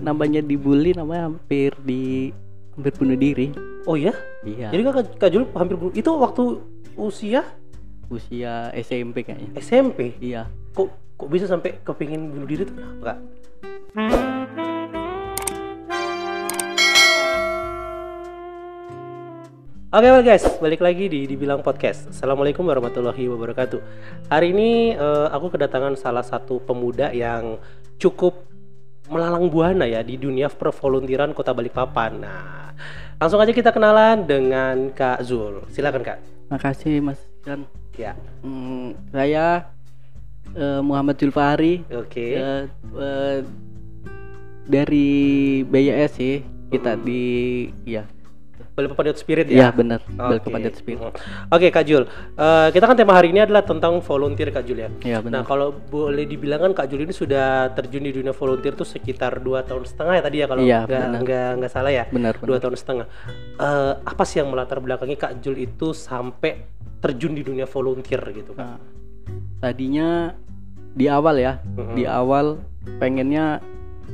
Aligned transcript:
namanya 0.00 0.40
dibully 0.40 0.92
namanya 0.92 1.28
hampir 1.28 1.76
di 1.80 2.32
hampir 2.74 2.92
bunuh 2.96 3.14
diri 3.14 3.52
Oh 3.84 3.96
ya? 3.96 4.12
iya 4.42 4.68
Jadi 4.68 4.80
Kak, 4.82 4.94
Kak 5.16 5.30
Jul 5.30 5.44
hampir 5.52 5.76
bu- 5.76 5.92
itu 5.92 6.10
waktu 6.10 6.60
usia 6.96 7.44
usia 8.08 8.72
SMP 8.74 9.22
kayaknya 9.22 9.54
SMP. 9.56 10.16
iya 10.18 10.48
Kok 10.72 10.88
kok 11.14 11.28
bisa 11.28 11.44
sampai 11.44 11.78
kepingin 11.80 12.32
bunuh 12.32 12.48
diri 12.48 12.64
tuh 12.64 12.74
kenapa, 12.74 13.02
Kak? 13.06 13.18
Oke 19.90 20.06
well 20.06 20.22
guys, 20.22 20.46
balik 20.62 20.78
lagi 20.78 21.10
di 21.10 21.26
Dibilang 21.26 21.66
Podcast. 21.66 22.06
Assalamualaikum 22.06 22.62
warahmatullahi 22.62 23.26
wabarakatuh. 23.26 23.80
Hari 24.30 24.54
ini 24.54 24.70
eh, 24.94 25.26
aku 25.28 25.50
kedatangan 25.50 25.98
salah 25.98 26.22
satu 26.22 26.62
pemuda 26.62 27.10
yang 27.10 27.58
cukup 27.98 28.38
melalang 29.10 29.50
buana 29.50 29.84
ya 29.84 30.00
di 30.00 30.14
dunia 30.14 30.46
pervoluntiran 30.46 31.34
Kota 31.34 31.50
Balikpapan. 31.50 32.12
Nah, 32.16 32.70
langsung 33.18 33.36
aja 33.36 33.50
kita 33.50 33.68
kenalan 33.68 34.22
dengan 34.22 34.88
Kak 34.90 35.20
Zul. 35.20 35.66
Silakan 35.68 36.00
Kak. 36.00 36.18
makasih 36.46 36.98
Mas 36.98 37.18
Ian 37.44 37.62
Ya, 37.94 38.14
Hmm, 38.40 38.90
saya 39.10 39.70
eh, 40.50 40.80
Muhammad 40.80 41.14
Zulfahri 41.14 41.84
oke. 41.86 42.26
eh, 42.32 42.64
eh, 42.96 43.38
dari 44.64 45.10
BYS 45.62 46.10
sih 46.12 46.36
kita 46.70 46.94
Hmm. 46.94 47.02
di 47.02 47.22
ya 47.84 48.06
Balikpapan 48.80 49.04
Youth 49.06 49.20
Spirit 49.20 49.46
ya 49.46 49.58
ya. 49.60 49.68
benar 49.70 50.00
Oke. 50.02 50.16
Balikpapan 50.16 50.60
Youth 50.64 50.78
Spirit 50.78 51.00
Oke 51.46 51.68
Kak 51.68 51.84
Jul, 51.84 52.04
Eh, 52.32 52.68
kita 52.70 52.84
kan 52.84 52.96
tema 52.96 53.12
hari 53.12 53.28
ini 53.28 53.40
adalah 53.40 53.60
tentang 53.60 54.00
volunteer 54.00 54.48
Kak 54.48 54.64
Jul 54.64 54.78
ya. 54.78 54.88
ya 55.00 55.18
Nah 55.18 55.20
benar 55.20 55.42
kalau 55.44 55.70
boleh 55.70 56.24
dibilang 56.24 56.60
kan 56.62 56.72
Kak 56.74 56.86
Jul 56.88 57.02
ini 57.02 57.12
sudah 57.12 57.68
terjun 57.70 58.00
di 58.00 58.10
dunia 58.10 58.32
volunteer 58.32 58.72
tuh 58.72 58.84
sekitar 58.84 59.38
dua 59.38 59.60
tahun 59.60 59.84
setengah 59.84 60.12
ya 60.12 60.22
tadi 60.22 60.36
ya 60.36 60.46
kalau 60.46 60.60
Iya, 60.60 60.78
nggak 60.88 61.48
nggak 61.58 61.70
salah 61.70 61.92
ya 61.92 62.04
benar 62.08 62.34
dua 62.38 62.56
tahun 62.56 62.74
setengah. 62.74 63.06
Eh, 63.54 63.92
apa 64.00 64.22
sih 64.24 64.40
yang 64.40 64.48
melatar 64.48 64.78
belakangi 64.78 65.14
Kak 65.14 65.38
Jul 65.38 65.60
itu 65.60 65.92
sampai 65.92 66.64
terjun 66.98 67.32
di 67.32 67.40
dunia 67.40 67.64
volunteer 67.64 68.20
gitu 68.30 68.52
Kak? 68.52 68.64
Nah, 68.64 68.78
tadinya 69.58 70.32
di 70.90 71.06
awal 71.06 71.36
ya 71.36 71.60
Mhm. 71.62 71.94
di 71.94 72.04
awal 72.04 72.58
pengennya 72.98 73.60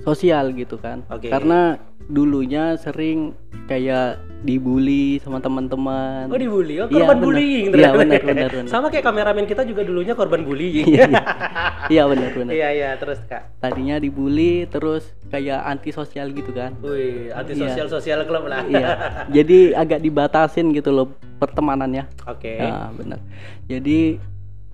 sosial 0.03 0.53
gitu 0.53 0.77
kan 0.77 1.03
Oke. 1.09 1.27
karena 1.27 1.81
dulunya 2.05 2.77
sering 2.77 3.33
kayak 3.65 4.21
dibully 4.39 5.17
sama 5.19 5.39
teman-teman 5.39 6.29
Oh 6.29 6.37
dibully, 6.37 6.77
oh 6.77 6.87
Iya, 6.87 6.93
korban 7.03 7.17
benar. 7.17 7.25
bullying 7.25 7.67
Iya, 7.67 7.91
benar, 7.99 8.21
benar, 8.21 8.51
benar. 8.51 8.69
Sama 8.69 8.87
kayak 8.89 9.05
kameramen 9.05 9.45
kita 9.45 9.63
juga 9.63 9.81
dulunya 9.81 10.13
korban 10.13 10.43
bullying. 10.43 10.87
Iya, 10.87 11.05
iya. 11.07 11.23
iya 11.93 12.03
benar 12.05 12.31
benar 12.31 12.53
Iya 12.53 12.69
iya 12.71 12.91
terus 12.95 13.19
Kak. 13.23 13.59
tadinya 13.59 13.97
dibully 13.97 14.67
terus 14.67 15.03
kayak 15.27 15.61
antisosial 15.63 16.31
gitu 16.31 16.51
kan 16.51 16.77
Wih 16.79 17.31
anti 17.31 17.55
sosial 17.55 17.87
sosial 17.87 18.21
club 18.23 18.45
lah. 18.45 18.63
iya 18.65 18.89
jadi 19.37 19.73
agak 19.75 20.01
dibatasin 20.01 20.71
gitu 20.71 20.91
loh 20.91 21.07
pertemanannya 21.37 22.05
Oke. 22.27 22.59
Nah, 22.59 22.93
benar. 22.93 23.21
Jadi 23.65 24.21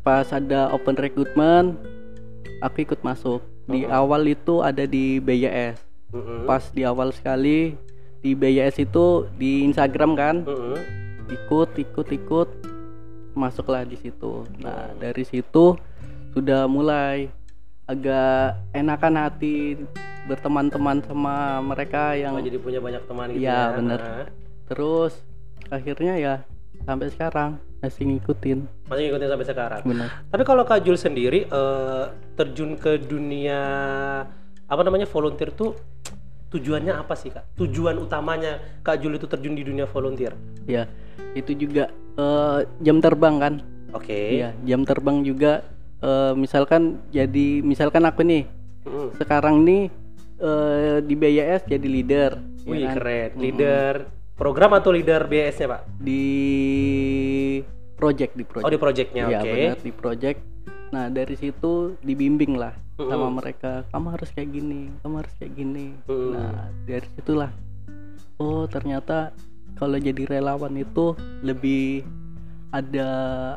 pas 0.00 0.26
ada 0.28 0.66
open 0.68 0.94
recruitment, 0.94 1.78
aku 2.58 2.82
ikut 2.82 3.00
masuk. 3.00 3.38
Di 3.64 3.84
Mhm. 3.84 3.92
awal 3.92 4.22
itu 4.26 4.58
ada 4.58 4.82
di 4.82 5.16
BYS. 5.16 5.78
Mm-mm. 6.10 6.44
Pas 6.44 6.66
di 6.66 6.82
awal 6.82 7.08
sekali 7.10 7.78
di 8.22 8.32
BYS 8.32 8.78
itu 8.80 9.26
di 9.34 9.66
Instagram 9.66 10.14
kan, 10.14 10.36
Mm-mm. 10.46 10.78
ikut 11.28 11.74
ikut 11.74 12.08
ikut 12.08 12.48
masuklah 13.34 13.82
di 13.82 13.96
situ. 13.96 14.46
Nah, 14.58 14.94
dari 14.96 15.24
situ 15.24 15.74
sudah 16.30 16.64
mulai 16.64 17.28
agak 17.84 18.62
enakan 18.72 19.14
hati 19.18 19.74
berteman-teman 20.24 21.02
sama 21.02 21.58
mereka 21.60 22.14
yang 22.14 22.38
Oh, 22.38 22.40
jadi 22.40 22.56
punya 22.56 22.78
banyak 22.78 23.02
teman 23.04 23.26
gitu 23.34 23.42
Iya, 23.42 23.50
ya. 23.50 23.74
bener. 23.74 23.98
Nah, 24.00 24.26
terus 24.70 25.18
akhirnya 25.66 26.14
ya 26.14 26.34
sampai 26.86 27.10
sekarang 27.10 27.58
masih 27.82 28.06
ngikutin. 28.06 28.58
Masih 28.86 29.02
ngikutin 29.10 29.28
sampai 29.28 29.46
sekarang. 29.50 29.80
Benar. 29.82 30.08
Tapi 30.30 30.42
kalau 30.46 30.62
Kak 30.62 30.86
Jul 30.86 30.94
sendiri 30.94 31.50
eh, 31.50 32.04
terjun 32.38 32.78
ke 32.78 33.02
dunia 33.02 33.60
apa 34.62 34.80
namanya 34.86 35.10
volunteer 35.10 35.50
tuh 35.50 35.74
tujuannya 36.52 36.92
apa 36.94 37.14
sih 37.14 37.28
Kak? 37.28 37.56
Tujuan 37.56 37.96
utamanya 37.96 38.60
Kak 38.80 39.00
Jul 39.00 39.16
itu 39.16 39.24
terjun 39.24 39.52
di 39.52 39.62
dunia 39.62 39.84
volunteer. 39.84 40.36
Ya, 40.64 40.84
itu 41.32 41.52
juga 41.52 41.88
eh, 42.12 42.60
jam 42.78 43.00
terbang 43.00 43.36
kan? 43.36 43.54
Oke. 43.90 44.36
Iya, 44.36 44.52
jam 44.62 44.84
terbang 44.84 45.20
juga. 45.22 45.64
eh, 45.98 46.34
misalkan 46.34 46.98
jadi, 47.08 47.62
misalkan 47.62 48.02
aku 48.02 48.22
nih 48.22 48.44
Mm. 48.82 49.14
sekarang 49.14 49.62
nih 49.62 49.86
eh, 50.36 50.98
di 51.00 51.14
BYS 51.14 51.62
jadi 51.64 51.86
leader, 51.86 52.30
ya 52.58 52.66
Wih 52.66 52.82
kan? 52.82 52.94
keren. 52.98 53.30
Leader 53.38 53.94
program 54.34 54.74
atau 54.74 54.90
leader 54.90 55.22
BS-nya 55.24 55.70
Pak? 55.70 55.80
di 55.96 56.26
project 57.94 58.34
di 58.34 58.42
project. 58.42 58.66
Oh 58.66 58.72
di 58.72 58.80
projectnya, 58.80 59.24
Iya 59.24 59.38
oke. 59.38 59.46
benar 59.48 59.78
di 59.78 59.92
project. 59.94 60.38
Nah 60.92 61.08
dari 61.08 61.34
situ 61.34 61.96
dibimbing 62.04 62.60
lah 62.60 62.76
sama 63.00 63.26
Mm-mm. 63.26 63.40
mereka. 63.40 63.82
Kamu 63.88 64.06
harus 64.12 64.28
kayak 64.36 64.52
gini, 64.52 64.92
kamu 65.00 65.14
harus 65.24 65.34
kayak 65.40 65.52
gini. 65.56 65.86
Mm. 66.06 66.30
Nah 66.36 66.68
dari 66.84 67.08
situlah. 67.16 67.50
Oh 68.36 68.68
ternyata 68.68 69.32
kalau 69.80 69.96
jadi 69.96 70.28
relawan 70.28 70.76
itu 70.76 71.16
lebih 71.40 72.04
ada 72.70 73.08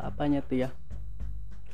apanya 0.02 0.40
tuh 0.40 0.66
ya? 0.66 0.70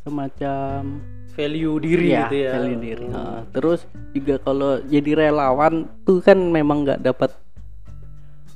Semacam 0.02 0.98
Value 1.32 1.80
diri 1.80 2.12
ya, 2.12 2.28
gitu 2.28 2.36
ya. 2.44 2.52
value 2.60 2.80
diri. 2.82 3.06
Mm. 3.08 3.14
Nah, 3.16 3.40
terus 3.56 3.88
juga 4.12 4.36
kalau 4.36 4.82
jadi 4.84 5.10
relawan 5.16 5.88
tuh 6.04 6.20
kan 6.20 6.36
memang 6.36 6.84
nggak 6.84 7.00
dapat 7.00 7.32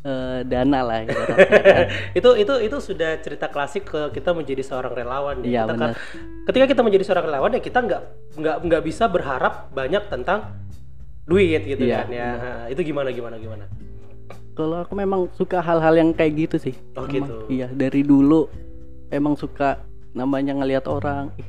eh, 0.06 0.41
dana 0.47 0.81
lah 0.81 1.03
kan. 1.03 1.17
itu 2.19 2.31
itu 2.39 2.55
itu 2.62 2.77
sudah 2.78 3.19
cerita 3.19 3.50
klasik 3.50 3.83
ke 3.84 4.15
kita 4.15 4.31
menjadi 4.31 4.62
seorang 4.62 4.94
relawan 4.94 5.43
ya. 5.43 5.49
Iya, 5.50 5.62
Kita 5.67 5.75
kan- 5.75 5.97
ketika 6.47 6.67
kita 6.71 6.83
menjadi 6.87 7.05
seorang 7.05 7.25
relawan 7.27 7.50
ya 7.50 7.61
kita 7.61 7.78
nggak 7.83 8.03
nggak 8.39 8.56
nggak 8.62 8.83
bisa 8.87 9.05
berharap 9.06 9.66
banyak 9.75 10.06
tentang 10.06 10.55
duit 11.27 11.59
gitu 11.61 11.83
Iya, 11.83 12.06
kan 12.06 12.09
ya 12.09 12.31
itu 12.71 12.87
gimana 12.87 13.11
gimana 13.11 13.34
gimana 13.37 13.66
Kalau 14.55 14.81
aku 14.81 14.97
memang 14.97 15.28
suka 15.34 15.61
hal-hal 15.61 15.93
yang 15.93 16.16
kayak 16.16 16.49
gitu 16.49 16.56
sih. 16.56 16.72
Oh, 16.97 17.05
gitu. 17.05 17.45
Iya, 17.53 17.69
dari 17.69 18.00
dulu 18.00 18.49
emang 19.12 19.37
suka 19.37 19.84
namanya 20.16 20.56
ngelihat 20.56 20.89
orang, 20.89 21.28
ih, 21.37 21.45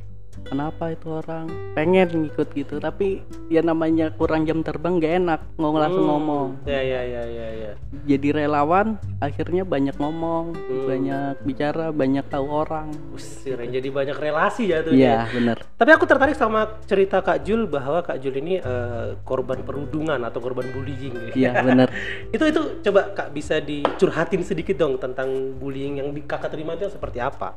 kenapa 0.48 0.90
itu 0.90 1.06
orang? 1.12 1.46
Pengen 1.72 2.26
ngikut 2.26 2.48
gitu, 2.52 2.80
tapi 2.80 3.20
ya 3.46 3.60
namanya 3.60 4.10
kurang 4.10 4.42
jam 4.42 4.60
terbang 4.60 4.96
gak 4.96 5.14
enak 5.20 5.40
ngomong 5.54 5.78
langsung 5.78 6.04
Hmm, 6.04 6.12
ngomong. 6.16 6.48
ya 6.64 6.80
ya 6.80 7.00
ya 7.04 7.22
ya 7.24 7.48
ya. 7.52 7.72
Jadi 8.04 8.28
relawan 8.32 8.96
akhirnya 9.18 9.62
banyak 9.62 9.94
ngomong, 9.94 10.56
Hmm. 10.56 10.86
banyak 10.88 11.34
bicara, 11.44 11.92
banyak 11.92 12.24
tahu 12.26 12.46
orang. 12.48 12.88
Usir, 13.12 13.60
jadi 13.60 13.88
banyak 13.88 14.16
relasi 14.16 14.72
ya 14.72 14.80
tuh 14.80 14.96
Iya, 14.96 15.28
bener. 15.30 15.60
Tapi 15.76 15.90
aku 15.92 16.04
tertarik 16.04 16.34
sama 16.34 16.80
cerita 16.84 17.20
Kak 17.20 17.44
Jul 17.44 17.68
bahwa 17.68 18.00
Kak 18.00 18.18
Jul 18.18 18.34
ini 18.36 18.58
eh, 18.58 19.14
korban 19.22 19.60
perundungan 19.62 20.18
atau 20.24 20.40
korban 20.40 20.66
bullying. 20.72 21.14
Iya, 21.36 21.60
bener. 21.60 21.88
Itu 22.34 22.44
itu 22.44 22.60
coba 22.82 23.12
Kak 23.12 23.30
bisa 23.30 23.60
dicurhatin 23.60 24.42
sedikit 24.42 24.74
dong 24.76 24.96
tentang 24.96 25.28
bullying 25.56 26.00
yang 26.00 26.08
Kakak 26.24 26.50
terima 26.50 26.74
itu 26.74 26.90
seperti 26.90 27.20
apa? 27.20 27.56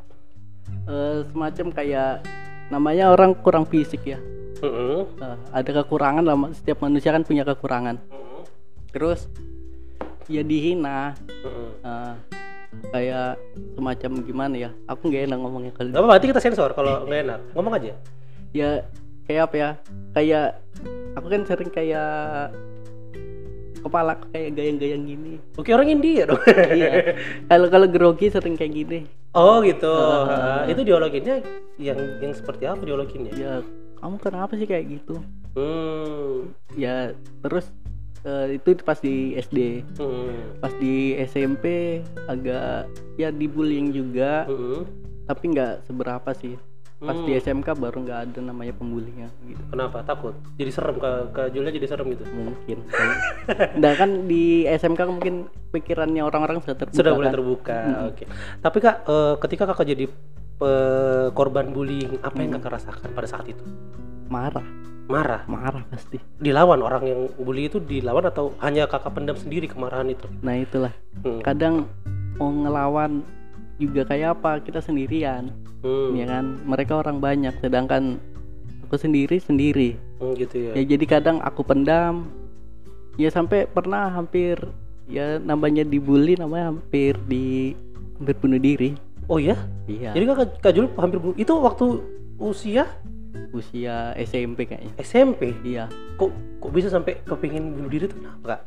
Eh, 0.88 1.26
semacam 1.28 1.68
kayak 1.72 2.24
namanya 2.72 3.12
orang 3.12 3.36
kurang 3.36 3.68
fisik 3.68 4.08
ya. 4.08 4.20
Heeh. 4.64 5.04
Eh, 5.04 5.38
ada 5.52 5.72
kekurangan 5.84 6.24
lah, 6.24 6.36
setiap 6.56 6.80
manusia 6.80 7.12
kan 7.12 7.28
punya 7.28 7.44
kekurangan. 7.44 8.00
Heeh. 8.00 8.44
Terus 8.96 9.28
ya 10.32 10.42
dihina, 10.42 11.14
Heeh. 11.44 11.70
Eh, 11.84 12.14
kayak 12.96 13.36
semacam 13.76 14.12
gimana 14.24 14.56
ya 14.56 14.70
aku 14.88 15.12
nggak 15.12 15.28
enak 15.28 15.38
ngomongnya 15.44 15.72
kali 15.76 15.92
Gak 15.92 16.00
apa-apa, 16.00 16.16
nanti 16.16 16.28
kita 16.32 16.40
sensor 16.40 16.72
kalau 16.72 17.04
nggak 17.04 17.20
enak. 17.28 17.40
Ngomong 17.52 17.74
aja. 17.76 17.94
ya 18.52 18.84
kayak 19.28 19.48
apa 19.48 19.56
ya 19.56 19.70
kayak 20.12 20.48
aku 21.16 21.28
kan 21.32 21.42
sering 21.48 21.72
kayak 21.72 22.52
kepala 23.82 24.14
kayak 24.30 24.54
gayang-gayang 24.54 25.04
gini 25.04 25.34
Oke 25.56 25.70
orang 25.72 25.90
India 25.90 26.26
dong. 26.26 26.42
iya 26.78 27.18
kalau 27.46 27.68
kalau 27.68 27.88
grogi 27.88 28.30
sering 28.30 28.54
kayak 28.54 28.74
gini 28.74 29.00
oh 29.34 29.60
gitu. 29.62 29.90
Ah. 29.90 30.64
itu 30.66 30.82
dialoginnya 30.82 31.42
yang 31.76 31.98
yang 32.20 32.32
seperti 32.32 32.66
apa 32.66 32.82
dialoginnya? 32.82 33.32
ya 33.34 33.54
kamu 33.98 34.16
kenapa 34.18 34.54
sih 34.56 34.66
kayak 34.66 34.88
gitu 34.90 35.18
Hmm. 35.52 36.56
ya 36.74 37.12
terus 37.44 37.68
eh, 38.24 38.56
itu 38.56 38.72
pas 38.80 38.96
di 38.98 39.36
SD 39.36 39.84
Hmm. 40.00 40.56
pas 40.58 40.72
di 40.74 41.20
SMP 41.22 42.00
agak 42.26 42.88
ya 43.16 43.30
dibullying 43.30 43.92
juga 43.92 44.48
Hmm. 44.48 44.88
tapi 45.26 45.52
nggak 45.52 45.86
seberapa 45.86 46.32
sih 46.34 46.56
pas 47.02 47.18
di 47.18 47.34
Hmm. 47.34 47.42
SMK 47.42 47.68
baru 47.76 47.98
nggak 48.00 48.20
ada 48.24 48.40
namanya 48.40 48.72
pembulinya 48.72 49.28
gitu 49.44 49.58
Kenapa? 49.68 50.06
Takut? 50.06 50.38
Jadi 50.54 50.70
serem 50.70 50.96
ke 50.96 51.12
ke 51.34 51.44
Julia 51.50 51.74
jadi 51.74 51.88
serem 51.88 52.08
gitu. 52.10 52.24
mungkin 52.30 52.78
nah 53.76 53.94
kan 53.94 54.10
di 54.26 54.64
SMK 54.64 55.02
mungkin 55.04 55.34
pikirannya 55.70 56.22
orang-orang 56.22 56.62
sudah 56.62 56.78
terbuka 56.78 56.98
Sudah 56.98 57.12
mulai 57.12 57.28
kan? 57.28 57.34
terbuka. 57.34 57.78
Oke. 58.08 58.24
Tapi 58.60 58.78
Kak, 58.78 58.96
eh, 59.04 59.34
ketika 59.40 59.64
Kakak 59.66 59.88
jadi 59.88 60.06
eh, 60.62 61.28
korban 61.32 61.74
bullying, 61.74 62.22
apa 62.22 62.38
yang 62.38 62.54
Hmm. 62.54 62.62
Kakak 62.62 62.72
rasakan 62.78 63.10
pada 63.12 63.28
saat 63.28 63.46
itu? 63.46 63.64
marah 64.30 64.64
marah 65.12 65.44
marah 65.44 65.84
pasti 65.90 66.16
dilawan 66.38 66.80
orang 66.80 67.04
yang 67.04 67.20
bully 67.36 67.68
itu 67.68 67.84
dilawan 67.84 68.24
atau 68.24 68.56
hanya 68.64 68.88
kakak 68.88 69.12
pendam 69.12 69.36
sendiri 69.36 69.68
kemarahan 69.68 70.08
itu 70.08 70.24
nah 70.40 70.56
itulah 70.56 70.96
hmm. 71.20 71.44
kadang 71.44 71.84
mau 72.40 72.48
ngelawan 72.48 73.20
juga 73.82 74.06
kayak 74.06 74.38
apa 74.42 74.62
kita 74.62 74.80
sendirian. 74.84 75.50
Hmm. 75.82 76.14
ya 76.14 76.30
kan? 76.30 76.62
Mereka 76.70 76.94
orang 76.94 77.18
banyak 77.18 77.58
sedangkan 77.58 78.22
aku 78.86 79.02
sendiri 79.02 79.42
sendiri. 79.42 79.98
Hmm, 80.22 80.38
gitu 80.38 80.70
ya. 80.70 80.72
Ya 80.78 80.84
jadi 80.94 81.06
kadang 81.10 81.42
aku 81.42 81.66
pendam. 81.66 82.30
Ya 83.18 83.34
sampai 83.34 83.66
pernah 83.66 84.08
hampir 84.14 84.62
ya 85.10 85.42
namanya 85.42 85.82
dibully 85.84 86.38
namanya 86.38 86.72
hampir 86.72 87.18
di 87.26 87.74
hampir 88.22 88.36
bunuh 88.38 88.62
diri. 88.62 88.94
Oh 89.26 89.42
ya? 89.42 89.58
Iya. 89.90 90.14
Jadi 90.14 90.24
kak 90.30 90.62
kak 90.62 90.74
Jul 90.78 90.88
hampir 90.96 91.18
bu- 91.18 91.36
itu 91.36 91.54
waktu 91.58 91.86
usia 92.38 92.86
usia 93.52 94.16
SMP 94.20 94.68
kayaknya. 94.68 94.94
SMP 95.00 95.56
iya. 95.64 95.88
Kok 96.20 96.62
kok 96.62 96.72
bisa 96.72 96.88
sampai 96.92 97.20
kepingin 97.24 97.76
bunuh 97.76 97.90
diri 97.92 98.06
tuh? 98.08 98.18
Kenapa? 98.20 98.44
Kak 98.46 98.62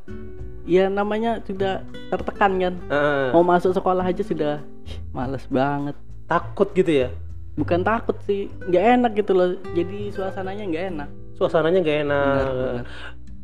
Iya 0.65 0.89
namanya 0.89 1.45
sudah 1.45 1.85
tertekan 2.09 2.57
kan? 2.57 2.75
Ah, 2.89 3.29
mau 3.37 3.45
masuk 3.45 3.77
sekolah 3.77 4.01
aja 4.01 4.25
sudah 4.25 4.65
"Ih, 4.89 4.97
males 5.13 5.45
banget. 5.53 5.93
Takut 6.25 6.73
gitu 6.73 7.05
ya? 7.05 7.09
Bukan 7.61 7.85
takut 7.85 8.17
sih 8.25 8.49
nggak 8.65 8.85
enak 9.01 9.13
gitu 9.13 9.33
loh. 9.37 9.61
Jadi 9.77 10.09
suasananya 10.09 10.65
nggak 10.65 10.87
enak. 10.97 11.09
Suasananya 11.37 11.83
gak 11.83 11.99
enak. 12.07 12.45
Benar, 12.47 12.55
benar. 12.55 12.87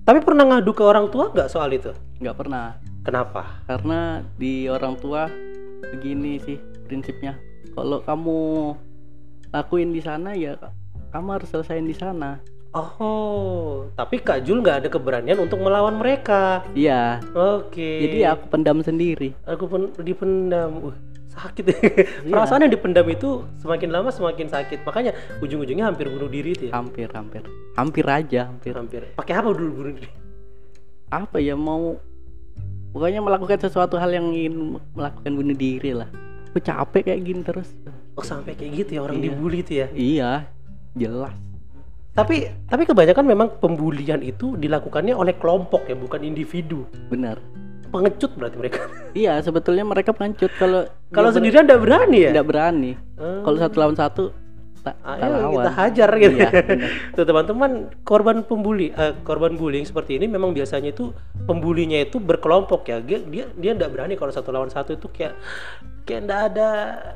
tapi 0.06 0.18
pernah 0.26 0.44
ngadu 0.46 0.72
ke 0.74 0.82
orang 0.82 1.06
tua 1.10 1.28
nggak 1.34 1.50
soal 1.50 1.70
itu? 1.74 1.92
Nggak 2.22 2.36
pernah. 2.38 2.78
Kenapa? 3.04 3.62
Karena 3.68 4.24
di 4.40 4.70
orang 4.70 4.96
tua 4.96 5.28
begini 5.92 6.40
sih 6.40 6.56
prinsipnya. 6.88 7.36
Kalau 7.76 8.00
kamu 8.02 8.38
lakuin 9.50 9.90
di 9.90 10.00
sana 10.00 10.32
ya 10.34 10.56
kamu 11.10 11.28
harus 11.38 11.48
selesaiin 11.50 11.86
di 11.86 11.94
sana. 11.94 12.38
Oh 12.70 13.90
tapi 13.98 14.22
kak 14.22 14.46
Jul 14.46 14.62
nggak 14.62 14.86
ada 14.86 14.88
keberanian 14.88 15.38
untuk 15.42 15.58
melawan 15.58 15.98
mereka. 15.98 16.62
Iya. 16.72 17.18
Oke. 17.34 18.06
Jadi 18.06 18.18
aku 18.24 18.44
pendam 18.46 18.78
sendiri. 18.80 19.34
Aku 19.44 19.66
pun 19.66 19.90
dipendam. 19.98 20.90
Uh, 20.90 20.96
sakit. 21.30 21.66
Perasaan 22.30 22.64
yang 22.64 22.72
dipendam 22.72 23.06
itu 23.10 23.42
semakin 23.58 23.90
lama 23.90 24.14
semakin 24.14 24.46
sakit. 24.46 24.86
Makanya 24.86 25.12
ujung-ujungnya 25.42 25.90
hampir 25.90 26.06
bunuh 26.06 26.30
diri 26.30 26.54
itu 26.54 26.64
ya. 26.70 26.78
Hampir 26.78 27.10
hampir. 27.10 27.42
Hampir 27.74 28.04
aja 28.06 28.46
hampir. 28.46 28.72
Hampir. 28.78 29.02
Pakai 29.18 29.34
apa 29.34 29.50
dulu 29.50 29.84
bunuh 29.84 29.92
diri? 29.98 30.10
Apa 31.10 31.42
ya 31.42 31.58
mau 31.58 31.98
pokoknya 32.94 33.18
melakukan 33.18 33.58
sesuatu 33.58 33.98
hal 33.98 34.14
yang 34.14 34.30
ingin 34.30 34.78
melakukan 34.94 35.32
bunuh 35.34 35.56
diri 35.58 35.90
lah. 35.90 36.06
Aku 36.54 36.62
capek 36.62 37.10
kayak 37.10 37.20
gini 37.26 37.42
terus. 37.42 37.70
Oh 38.14 38.22
sampai 38.22 38.54
kayak 38.54 38.86
gitu 38.86 38.90
ya 38.98 39.00
orang 39.06 39.18
Iya. 39.18 39.24
dibully 39.30 39.58
itu 39.62 39.72
ya? 39.74 39.86
Iya 39.90 40.30
jelas. 40.94 41.34
Tapi 42.10 42.50
tapi 42.66 42.82
kebanyakan 42.84 43.24
memang 43.24 43.48
pembulian 43.62 44.18
itu 44.20 44.58
dilakukannya 44.58 45.14
oleh 45.14 45.38
kelompok 45.38 45.86
ya 45.86 45.94
bukan 45.94 46.26
individu. 46.26 46.84
Benar. 47.06 47.38
Pengecut 47.90 48.34
berarti 48.34 48.56
mereka. 48.58 48.80
Iya 49.10 49.42
sebetulnya 49.42 49.82
mereka 49.82 50.14
pengecut 50.14 50.50
kalau 50.54 50.86
kalau 51.10 51.30
sendirian 51.34 51.66
nggak 51.66 51.82
berani 51.82 52.18
ya? 52.26 52.30
Tidak 52.34 52.46
berani. 52.46 52.92
Hmm. 53.18 53.42
kalau 53.42 53.58
satu 53.58 53.76
lawan 53.78 53.98
satu 53.98 54.24
tak 54.80 54.96
tak 54.96 55.18
Ayo 55.20 55.36
lawan. 55.44 55.54
kita 55.60 55.70
hajar 55.76 56.10
gitu. 56.16 56.36
Iya. 56.40 56.50
Tuh 57.18 57.24
teman-teman, 57.28 57.70
korban 58.00 58.40
pembuli, 58.40 58.88
eh, 58.96 59.12
korban 59.28 59.52
bullying 59.52 59.84
seperti 59.84 60.16
ini 60.16 60.24
memang 60.24 60.56
biasanya 60.56 60.88
itu 60.96 61.12
pembulinya 61.44 62.00
itu 62.00 62.16
berkelompok 62.16 62.88
ya. 62.88 62.96
Dia 63.04 63.20
dia 63.28 63.44
dia 63.54 63.70
nggak 63.76 63.90
berani 63.92 64.14
kalau 64.16 64.32
satu 64.32 64.48
lawan 64.50 64.72
satu 64.72 64.96
itu 64.96 65.04
kayak 65.12 65.36
kayak 66.08 66.20
nggak 66.26 66.40
ada 66.54 66.68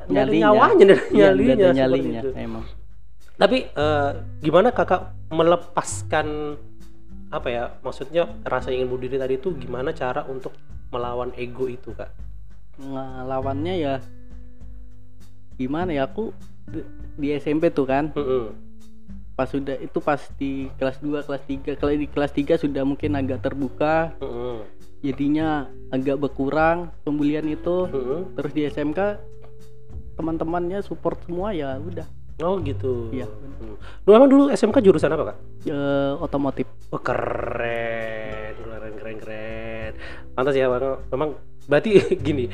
nyalinya. 0.07 0.53
nyawanya, 0.53 0.83
ada 0.85 0.95
Iya, 1.09 1.25
nyalinya, 1.33 1.67
nyalinya 1.73 2.21
emang 2.37 2.63
Tapi 3.35 3.67
eh, 3.67 4.11
gimana 4.39 4.71
kakak 4.71 5.11
melepaskan 5.31 6.57
apa 7.29 7.47
ya? 7.51 7.63
Maksudnya 7.83 8.31
rasa 8.47 8.71
ingin 8.71 8.87
bunuh 8.87 9.07
diri 9.07 9.19
tadi 9.19 9.35
itu 9.35 9.51
gimana 9.55 9.91
cara 9.91 10.23
untuk 10.27 10.55
melawan 10.91 11.35
ego 11.35 11.67
itu 11.67 11.91
kak? 11.91 12.25
ngelawannya 12.79 13.73
ya 13.79 13.95
gimana 15.55 15.95
ya 15.95 16.03
aku 16.07 16.35
di, 17.15 17.31
SMP 17.39 17.71
tuh 17.71 17.87
kan 17.87 18.11
Mm-mm. 18.11 18.51
pas 19.35 19.47
sudah 19.47 19.79
itu 19.79 19.99
pas 20.03 20.19
di 20.35 20.67
kelas 20.75 20.99
2 20.99 21.23
kelas 21.23 21.43
3 21.47 21.79
kalau 21.79 21.91
di 21.95 22.07
kelas 22.11 22.31
3 22.35 22.59
sudah 22.59 22.83
mungkin 22.83 23.15
agak 23.15 23.39
terbuka 23.47 24.11
Mm-mm. 24.19 24.67
jadinya 24.99 25.71
agak 25.95 26.19
berkurang 26.19 26.91
pembulian 27.07 27.47
itu 27.47 27.87
Mm-mm. 27.87 28.35
terus 28.35 28.51
di 28.51 28.67
SMK 28.67 28.99
teman-temannya 30.19 30.83
support 30.83 31.19
semua 31.23 31.55
ya 31.55 31.79
udah 31.79 32.07
Oh 32.43 32.59
gitu. 32.59 33.15
Iya. 33.15 33.27
Hmm. 33.31 33.79
Lu 34.03 34.11
emang 34.11 34.27
dulu 34.27 34.43
SMK 34.51 34.83
jurusan 34.83 35.07
apa 35.07 35.31
kak? 35.31 35.37
Eh, 35.65 36.13
otomotif 36.19 36.67
Oh 36.91 36.99
keren, 36.99 38.53
keren, 38.59 38.93
keren, 38.99 39.17
keren. 39.19 39.91
Pantas 40.35 40.53
ya, 40.53 40.67
Bang. 40.67 40.99
memang 41.09 41.29
berarti 41.65 41.95
gini. 42.27 42.51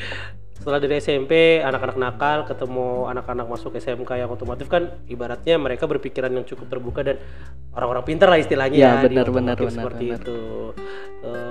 Setelah 0.54 0.78
dari 0.78 1.02
SMP, 1.02 1.58
anak-anak 1.58 1.98
nakal 1.98 2.46
ketemu 2.46 3.10
anak-anak 3.10 3.50
masuk 3.50 3.74
SMK 3.74 4.22
yang 4.22 4.30
otomotif 4.30 4.70
kan 4.70 4.94
ibaratnya 5.10 5.58
mereka 5.58 5.90
berpikiran 5.90 6.30
yang 6.30 6.46
cukup 6.46 6.70
terbuka 6.70 7.02
dan 7.02 7.18
orang-orang 7.74 8.06
pintar 8.06 8.30
lah 8.30 8.38
istilahnya 8.38 8.78
Iya, 8.78 9.10
di 9.10 9.18
benar, 9.18 9.28
benar, 9.34 9.58
seperti 9.58 10.06
benar. 10.06 10.22
itu. 10.22 10.38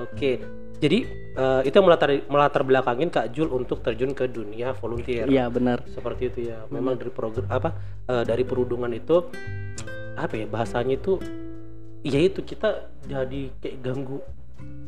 Oke. 0.06 0.32
Jadi 0.80 0.98
eh, 1.36 1.60
itu 1.68 1.74
yang 1.76 1.86
melatar 1.86 2.08
melatar 2.24 2.62
belakangin 2.64 3.12
Kak 3.12 3.36
Jul 3.36 3.52
untuk 3.52 3.84
terjun 3.84 4.16
ke 4.16 4.24
dunia 4.26 4.72
volunteer. 4.80 5.28
Iya 5.28 5.52
benar. 5.52 5.84
Seperti 5.92 6.32
itu 6.32 6.48
ya. 6.48 6.64
Memang 6.72 6.96
dari 6.96 7.12
program 7.12 7.44
apa 7.52 7.76
eh, 8.08 8.24
dari 8.24 8.42
perundungan 8.48 8.88
itu 8.96 9.28
apa 10.16 10.34
ya 10.40 10.48
bahasanya 10.48 10.96
itu 10.96 11.20
ya 12.00 12.20
itu 12.20 12.40
kita 12.40 12.88
jadi 13.04 13.52
kayak 13.60 13.76
ganggu 13.84 14.24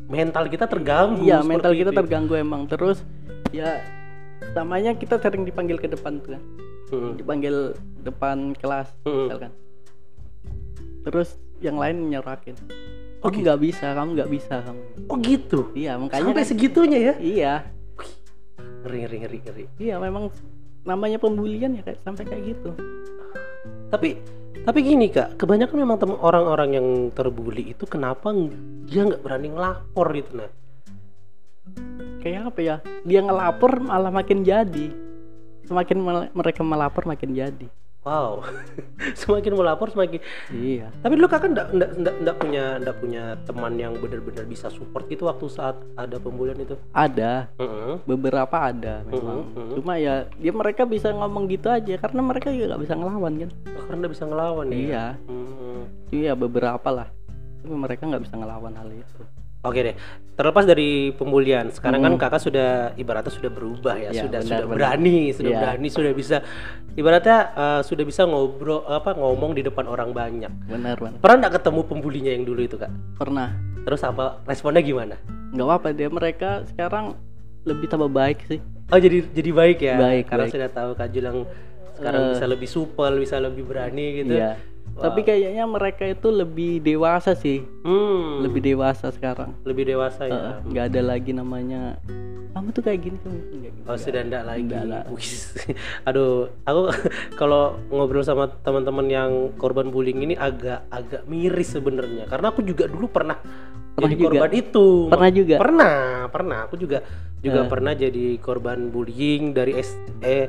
mental 0.08 0.44
kita 0.48 0.64
terganggu 0.68 1.24
iya 1.24 1.40
mental 1.44 1.72
kita 1.76 1.92
itu 1.92 1.92
ya. 1.92 1.98
terganggu 2.00 2.34
emang. 2.40 2.64
Terus 2.64 3.04
ya 3.52 3.84
namanya 4.56 4.96
kita 4.96 5.20
sering 5.20 5.44
dipanggil 5.44 5.76
ke 5.76 5.92
depan 5.92 6.24
tuh 6.24 6.40
kan. 6.40 6.42
Mm-mm. 6.92 7.16
dipanggil 7.16 7.72
depan 8.04 8.52
kelas 8.56 8.88
Mm-mm. 9.04 9.28
misalkan. 9.28 9.52
Terus 11.04 11.40
yang 11.64 11.80
lain 11.80 12.12
nyerakin 12.12 12.56
Oh, 13.22 13.30
kamu 13.30 13.38
nggak 13.46 13.60
bisa 13.62 13.86
kamu 13.94 14.08
nggak 14.18 14.30
bisa 14.30 14.54
kamu. 14.66 14.80
Oh 15.06 15.16
gitu? 15.22 15.60
Iya 15.78 15.94
makanya 15.94 16.26
sampai 16.26 16.42
kan- 16.42 16.50
segitunya 16.50 16.98
ya? 16.98 17.14
Iya. 17.22 17.54
Ngeri 18.82 18.98
ngeri 19.06 19.16
ngeri 19.22 19.38
ngeri. 19.46 19.64
Iya 19.78 19.94
memang 20.02 20.34
namanya 20.82 21.22
pembulian 21.22 21.78
ya 21.78 21.82
kayak 21.86 22.02
sampai 22.02 22.26
kayak 22.26 22.42
gitu. 22.50 22.74
Tapi 23.94 24.18
tapi 24.62 24.78
gini 24.82 25.06
kak. 25.06 25.38
Kebanyakan 25.38 25.76
memang 25.78 25.98
tem- 26.02 26.18
orang-orang 26.18 26.70
yang 26.74 26.88
terbuli 27.14 27.70
itu 27.70 27.86
kenapa 27.86 28.34
dia 28.90 29.06
nggak 29.06 29.22
berani 29.22 29.48
ngelapor 29.54 30.06
gitu 30.18 30.32
nah 30.42 30.50
kayak 32.22 32.54
apa 32.54 32.60
ya? 32.62 32.76
Dia 33.06 33.20
ngelapor 33.22 33.82
malah 33.82 34.10
makin 34.10 34.42
jadi. 34.42 34.90
Semakin 35.62 35.98
mel- 36.02 36.30
mereka 36.34 36.66
melapor 36.66 37.06
makin 37.06 37.38
jadi 37.38 37.66
wow 38.02 38.42
semakin 39.20 39.52
melapor 39.52 39.86
semakin 39.88 40.18
iya 40.50 40.90
Tapi 40.98 41.14
dulu 41.14 41.28
kakak 41.28 41.50
ndak 41.50 41.66
ndak 41.70 41.90
ndak 41.96 42.14
ndak 42.18 42.36
punya 42.36 42.64
ndak 42.78 42.96
punya 42.98 43.22
teman 43.44 43.72
yang 43.74 43.94
benar-benar 43.94 44.44
bisa 44.44 44.66
support 44.68 45.06
itu 45.06 45.22
waktu 45.22 45.46
saat 45.48 45.78
ada 45.94 46.18
pembulian 46.18 46.58
itu. 46.58 46.74
ada 46.90 47.46
Heeh. 47.56 48.02
beberapa 48.04 48.56
ada 48.64 49.02
memang 49.04 49.38
Mhm, 49.44 49.54
mhm. 49.54 49.72
cuma 49.78 49.92
ya 49.96 50.14
dia 50.32 50.52
mereka 50.52 50.82
bisa 50.84 51.10
ngomong 51.10 51.46
gitu 51.46 51.68
aja 51.68 51.94
karena 51.96 52.20
mereka 52.20 52.50
juga 52.50 52.66
nggak 52.70 52.82
bisa 52.82 52.94
ngelawan 52.94 53.32
kan 53.38 53.50
Oh, 53.72 53.84
karena 53.86 54.06
bisa 54.06 54.22
ngelawan 54.24 54.66
ya. 54.66 54.76
iya 54.76 55.04
Mhm. 55.24 55.80
iya 56.10 56.32
beberapa 56.34 56.88
lah 56.88 57.08
tapi 57.58 57.74
mereka 57.76 58.02
nggak 58.04 58.22
bisa 58.22 58.34
ngelawan 58.34 58.74
hal 58.74 58.88
itu 58.88 59.22
Oke 59.62 59.78
deh. 59.80 59.94
Terlepas 60.32 60.64
dari 60.64 60.90
pembulian, 61.12 61.70
sekarang 61.70 62.02
Mhm. 62.02 62.06
kan 62.08 62.14
kakak 62.18 62.42
sudah 62.42 62.70
ibaratnya 62.96 63.30
sudah 63.30 63.46
berubah 63.48 63.94
ya, 63.94 64.10
Ya, 64.10 64.26
sudah 64.26 64.40
benar, 64.40 64.48
sudah 64.48 64.66
benar. 64.66 64.74
berani, 64.74 65.18
sudah 65.30 65.50
Iya. 65.50 65.60
berani, 65.60 65.86
sudah 65.88 66.12
bisa 66.12 66.36
ibaratnya 66.92 67.38
eh, 67.54 67.80
sudah 67.80 68.02
bisa 68.02 68.22
ngobrol 68.24 68.82
apa 68.84 69.14
ngomong 69.14 69.54
di 69.54 69.62
depan 69.62 69.86
orang 69.86 70.10
banyak. 70.10 70.50
benar 70.66 70.98
benar 70.98 71.14
Pernah 71.16 71.36
nggak 71.38 71.54
ketemu 71.56 71.80
pembulinya 71.84 72.32
yang 72.32 72.42
dulu 72.42 72.60
itu 72.60 72.74
kak? 72.76 72.90
pernah 73.14 73.54
Terus 73.82 74.02
apa 74.02 74.42
responnya 74.42 74.78
gimana? 74.80 75.14
nggak 75.52 75.68
apa 75.68 75.88
dia 75.90 76.08
mereka 76.08 76.50
sekarang 76.66 77.14
lebih 77.62 77.86
tambah 77.86 78.08
baik 78.08 78.42
sih 78.44 78.58
Oh 78.88 78.98
jadi 78.98 79.24
jadi 79.26 79.50
baik 79.50 79.78
ya? 79.80 79.96
Baik, 79.96 80.24
Karena 80.26 80.44
baik. 80.44 80.52
sudah 80.52 80.68
tahu 80.68 80.90
kak 80.92 81.08
Jul 81.08 81.24
yang 81.24 81.38
sekarang 81.94 82.20
Eh. 82.20 82.30
bisa 82.32 82.44
lebih 82.44 82.68
supel, 82.68 83.12
bisa 83.16 83.36
lebih 83.38 83.62
berani 83.62 84.06
gitu. 84.18 84.32
iya 84.34 84.58
tapi 84.94 85.20
kayaknya 85.22 85.64
mereka 85.64 86.04
itu 86.04 86.28
lebih 86.28 86.78
dewasa 86.78 87.32
sih 87.32 87.64
Hmm, 87.80 88.40
lebih 88.40 88.60
dewasa 88.60 89.08
sekarang 89.08 89.56
lebih 89.62 89.86
dewasa 89.86 90.24
ya. 90.24 90.34
Eh, 90.34 90.56
nggak 90.66 90.84
ada 90.88 91.00
lagi 91.06 91.30
namanya 91.30 91.96
kamu 92.52 92.68
tuh 92.70 92.82
kayak 92.82 93.00
gini 93.00 93.16
kamu 93.18 93.38
gini 93.48 93.68
Oh 93.82 93.96
sudah 93.96 94.20
enggak 94.20 94.44
lagi. 94.44 94.62
Nggak 94.62 94.84
lah. 94.84 95.02
Wis. 95.08 95.56
Aduh, 96.06 96.52
aku 96.62 96.92
kalau 97.40 97.80
ngobrol 97.88 98.20
sama 98.20 98.52
teman-teman 98.60 99.08
yang 99.08 99.30
korban 99.56 99.88
bullying 99.88 100.20
ini 100.20 100.36
agak 100.36 100.84
agak 100.86 101.24
miris 101.24 101.72
sebenarnya 101.72 102.28
karena 102.28 102.52
aku 102.52 102.60
juga 102.60 102.84
dulu 102.86 103.08
pernah, 103.08 103.40
Pernah 103.92 104.04
jadi 104.04 104.14
juga? 104.14 104.28
korban 104.28 104.52
itu. 104.54 104.86
Pernah 105.08 105.30
juga? 105.32 105.56
Pernah, 105.58 105.96
pernah. 106.28 106.58
Aku 106.64 106.74
juga 106.76 106.98
juga 107.40 107.60
Eh. 107.60 107.68
pernah 107.68 107.92
jadi 107.92 108.26
korban 108.38 108.78
bullying 108.88 109.50
dari 109.50 109.72
S, 109.74 109.96
eh, 110.20 110.46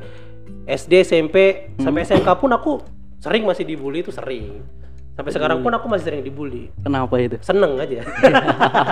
SD, 0.65 1.01
SMP 1.01 1.35
sampai 1.75 2.03
SMK 2.03 2.29
pun 2.35 2.51
aku 2.51 2.71
sering 3.23 3.47
masih 3.47 3.63
dibully 3.63 4.03
itu 4.03 4.11
sering. 4.11 4.59
Sampai 5.13 5.29
sekarang 5.29 5.61
pun 5.61 5.69
aku 5.69 5.85
masih 5.87 6.09
sering 6.09 6.21
dibully. 6.21 6.73
Kenapa 6.81 7.15
itu? 7.15 7.37
Seneng 7.39 7.77
aja. 7.77 8.01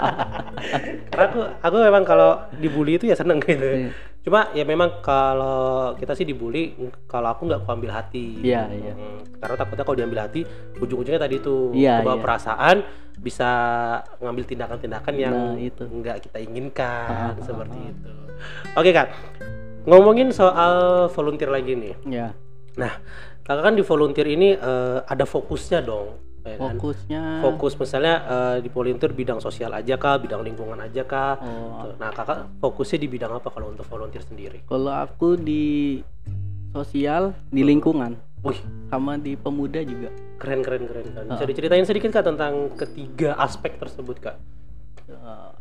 Karena 1.11 1.25
aku 1.27 1.39
aku 1.59 1.75
memang 1.81 2.03
kalau 2.05 2.47
dibully 2.55 2.95
itu 2.95 3.09
ya 3.09 3.17
seneng 3.17 3.41
gitu. 3.41 3.59
Iya. 3.59 3.89
Cuma 4.21 4.53
ya 4.53 4.61
memang 4.61 5.01
kalau 5.01 5.97
kita 5.97 6.13
sih 6.13 6.23
dibully, 6.23 6.77
kalau 7.09 7.33
aku 7.33 7.50
nggak 7.50 7.65
aku 7.65 7.69
ambil 7.73 7.91
hati. 7.91 8.38
Iya, 8.39 8.69
iya. 8.69 8.93
Hmm, 8.93 9.17
karena 9.41 9.55
takutnya 9.57 9.81
kalau 9.81 9.97
diambil 9.97 10.19
hati, 10.21 10.45
ujung-ujungnya 10.77 11.17
tadi 11.17 11.41
tuh 11.41 11.73
Iya, 11.73 12.05
kebawa 12.05 12.15
iya. 12.15 12.21
perasaan 12.21 12.77
bisa 13.17 13.50
ngambil 14.21 14.43
tindakan-tindakan 14.45 15.13
yang 15.17 15.33
Nah, 15.33 15.57
itu. 15.57 15.83
nggak 15.83 16.21
kita 16.21 16.38
inginkan 16.38 17.33
Ah, 17.33 17.41
seperti 17.41 17.77
ah. 17.81 17.89
itu. 17.89 18.13
Oke 18.77 18.89
kak, 18.93 19.09
ngomongin 19.89 20.29
soal 20.29 21.09
volunteer 21.09 21.50
lagi 21.50 21.73
nih. 21.73 21.93
Ya, 22.05 22.38
Nah, 22.77 22.93
kakak 23.41 23.63
kan 23.63 23.74
di 23.74 23.83
volunteer 23.83 24.27
ini 24.27 24.53
eh, 24.53 24.98
ada 25.01 25.25
fokusnya 25.25 25.81
dong. 25.81 26.07
ya 26.41 26.57
kan? 26.57 26.74
fokusnya 26.74 27.21
Fokus 27.39 27.74
misalnya 27.75 28.15
eh, 28.24 28.57
di 28.60 28.69
volunteer 28.69 29.12
bidang 29.12 29.38
sosial 29.38 29.69
aja 29.71 29.93
kah, 29.95 30.17
bidang 30.17 30.41
lingkungan 30.41 30.79
aja 30.79 31.03
kah? 31.03 31.38
Oh, 31.38 31.86
Tuh. 31.86 31.93
Nah, 31.95 32.10
kakak 32.10 32.57
fokusnya 32.57 32.98
di 32.98 33.07
bidang 33.07 33.31
apa 33.31 33.48
kalau 33.48 33.69
untuk 33.69 33.86
volunteer 33.86 34.21
sendiri? 34.21 34.65
kalau 34.65 34.89
aku 34.89 35.36
di 35.36 36.01
sosial, 36.71 37.36
di 37.48 37.62
lingkungan, 37.62 38.15
Wih, 38.41 38.57
sama 38.88 39.17
di 39.17 39.36
pemuda 39.36 39.83
juga. 39.83 40.10
keren 40.36 40.65
keren 40.65 40.83
keren. 40.83 41.05
keren. 41.07 41.25
Bisa 41.29 41.38
Ah. 41.38 41.45
diceritain 41.45 41.86
sedikit 41.86 42.10
kak 42.10 42.25
tentang 42.25 42.74
ketiga 42.74 43.38
aspek 43.38 43.77
tersebut 43.77 44.17
kak? 44.19 44.38
Eh, 45.05 45.51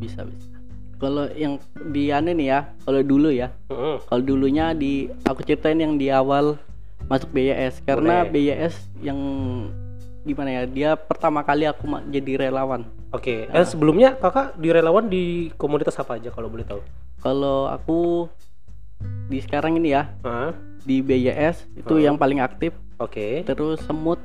bisa 0.00 0.24
bisa. 0.24 0.50
Kalau 0.96 1.30
yang 1.30 1.62
di 1.86 2.10
ane 2.10 2.32
nih 2.32 2.48
ya, 2.48 2.60
kalau 2.80 3.02
dulu 3.02 3.28
ya, 3.28 3.54
Mm-mm. 3.68 4.02
kalau 4.02 4.22
dulunya 4.24 4.72
di 4.72 5.06
aku 5.22 5.42
ceritain 5.42 5.76
yang 5.76 5.94
di 5.94 6.08
awal 6.08 6.58
masuk 7.06 7.30
BYS 7.30 7.80
karena 7.82 8.24
Boleh. 8.24 8.32
BYS 8.32 8.74
yang 9.00 9.18
gimana 10.24 10.50
ya, 10.50 10.62
dia 10.64 10.90
pertama 10.96 11.44
kali 11.44 11.68
aku 11.68 11.84
jadi 12.08 12.48
relawan. 12.48 12.88
Oke, 13.12 13.44
Ah. 13.46 13.60
eh, 13.60 13.66
sebelumnya 13.68 14.16
kakak 14.16 14.56
di 14.56 14.68
relawan 14.68 15.06
di 15.06 15.24
komunitas 15.54 15.94
apa 15.96 16.16
aja 16.16 16.32
kalau 16.32 16.48
boleh 16.48 16.64
tahu? 16.64 16.80
Kalau 17.20 17.68
aku 17.68 18.28
di 19.26 19.40
sekarang 19.40 19.76
ini 19.76 19.92
ya 19.92 20.08
Ah, 20.20 20.56
di 20.80 21.00
BYS 21.00 21.68
itu 21.74 21.94
Ah. 21.94 22.02
yang 22.02 22.16
paling 22.16 22.40
aktif, 22.40 22.72
Oke. 22.96 23.44
terus 23.44 23.80
semut, 23.82 24.18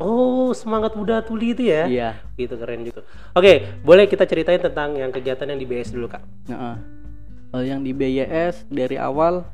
Oh, 0.00 0.56
semangat 0.56 0.96
muda 0.96 1.20
tuli 1.20 1.52
itu 1.52 1.68
ya? 1.68 1.84
iya. 1.84 2.10
Gitu 2.32 2.56
keren 2.56 2.88
gitu. 2.88 3.04
Oke, 3.36 3.68
boleh 3.84 4.08
kita 4.08 4.24
ceritain 4.24 4.56
tentang 4.56 4.96
yang 4.96 5.12
kegiatan 5.12 5.44
yang 5.44 5.60
di 5.60 5.68
BS 5.68 5.92
dulu 5.92 6.08
kak? 6.08 6.24
Nah, 6.48 6.80
kalau 7.50 7.60
yang 7.60 7.84
di 7.84 7.92
BYS 7.92 8.64
dari 8.64 8.96
awal 8.96 9.44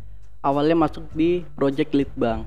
awalnya 0.46 0.78
masuk 0.78 1.02
di 1.10 1.42
Project 1.58 1.90
Litbang. 1.90 2.46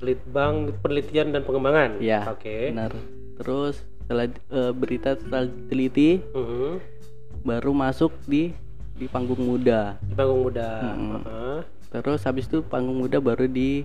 Litbang 0.00 0.72
Penelitian 0.80 1.36
dan 1.36 1.44
Pengembangan. 1.44 2.00
Iya. 2.00 2.24
Oke. 2.32 2.72
Benar. 2.72 2.96
Terus 3.36 3.84
setelah 4.00 4.26
eh, 4.32 4.72
berita 4.72 5.12
setelah 5.20 5.44
diteliti 5.44 6.24
Mhm. 6.32 6.70
baru 7.44 7.72
masuk 7.76 8.12
di 8.24 8.56
di 8.96 9.04
panggung 9.06 9.40
muda. 9.40 10.00
Di 10.00 10.16
panggung 10.16 10.48
muda. 10.48 10.68
Mm-mm. 10.80 11.20
Heeh. 11.20 11.58
Terus 11.92 12.20
habis 12.24 12.48
itu 12.48 12.64
panggung 12.64 13.04
muda 13.04 13.20
baru 13.20 13.44
di 13.44 13.84